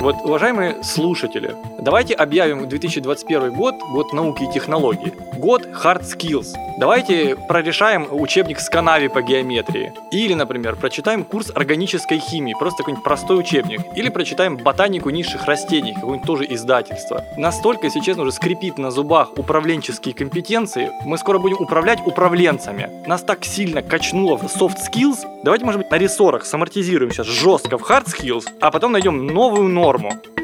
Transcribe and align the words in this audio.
Вот, 0.00 0.14
уважаемые 0.22 0.84
слушатели, 0.84 1.56
давайте 1.80 2.14
объявим 2.14 2.68
2021 2.68 3.52
год, 3.52 3.74
год 3.90 4.12
науки 4.12 4.44
и 4.44 4.52
технологий, 4.52 5.12
год 5.36 5.66
hard 5.66 6.02
skills. 6.02 6.54
Давайте 6.78 7.34
прорешаем 7.34 8.06
учебник 8.08 8.60
с 8.60 8.70
канави 8.70 9.08
по 9.08 9.22
геометрии. 9.22 9.92
Или, 10.12 10.34
например, 10.34 10.76
прочитаем 10.76 11.24
курс 11.24 11.50
органической 11.52 12.20
химии, 12.20 12.54
просто 12.56 12.78
какой-нибудь 12.78 13.02
простой 13.02 13.40
учебник. 13.40 13.80
Или 13.96 14.08
прочитаем 14.08 14.56
ботанику 14.56 15.10
низших 15.10 15.46
растений, 15.46 15.94
какое-нибудь 15.94 16.24
тоже 16.28 16.46
издательство. 16.48 17.24
Настолько, 17.36 17.86
если 17.86 17.98
честно, 17.98 18.22
уже 18.22 18.30
скрипит 18.30 18.78
на 18.78 18.92
зубах 18.92 19.36
управленческие 19.36 20.14
компетенции, 20.14 20.92
мы 21.04 21.18
скоро 21.18 21.40
будем 21.40 21.56
управлять 21.56 22.06
управленцами. 22.06 22.88
Нас 23.08 23.22
так 23.22 23.44
сильно 23.44 23.82
качнуло 23.82 24.36
в 24.36 24.44
soft 24.44 24.76
skills, 24.88 25.26
давайте, 25.42 25.64
может 25.64 25.80
быть, 25.80 25.90
на 25.90 25.98
рессорах 25.98 26.44
самортизируем 26.44 27.10
сейчас 27.10 27.26
жестко 27.26 27.78
в 27.78 27.82
hard 27.82 28.06
skills, 28.06 28.44
а 28.60 28.70
потом 28.70 28.92
найдем 28.92 29.26
новую 29.26 29.68
норму 29.68 29.87
норму. 29.88 30.37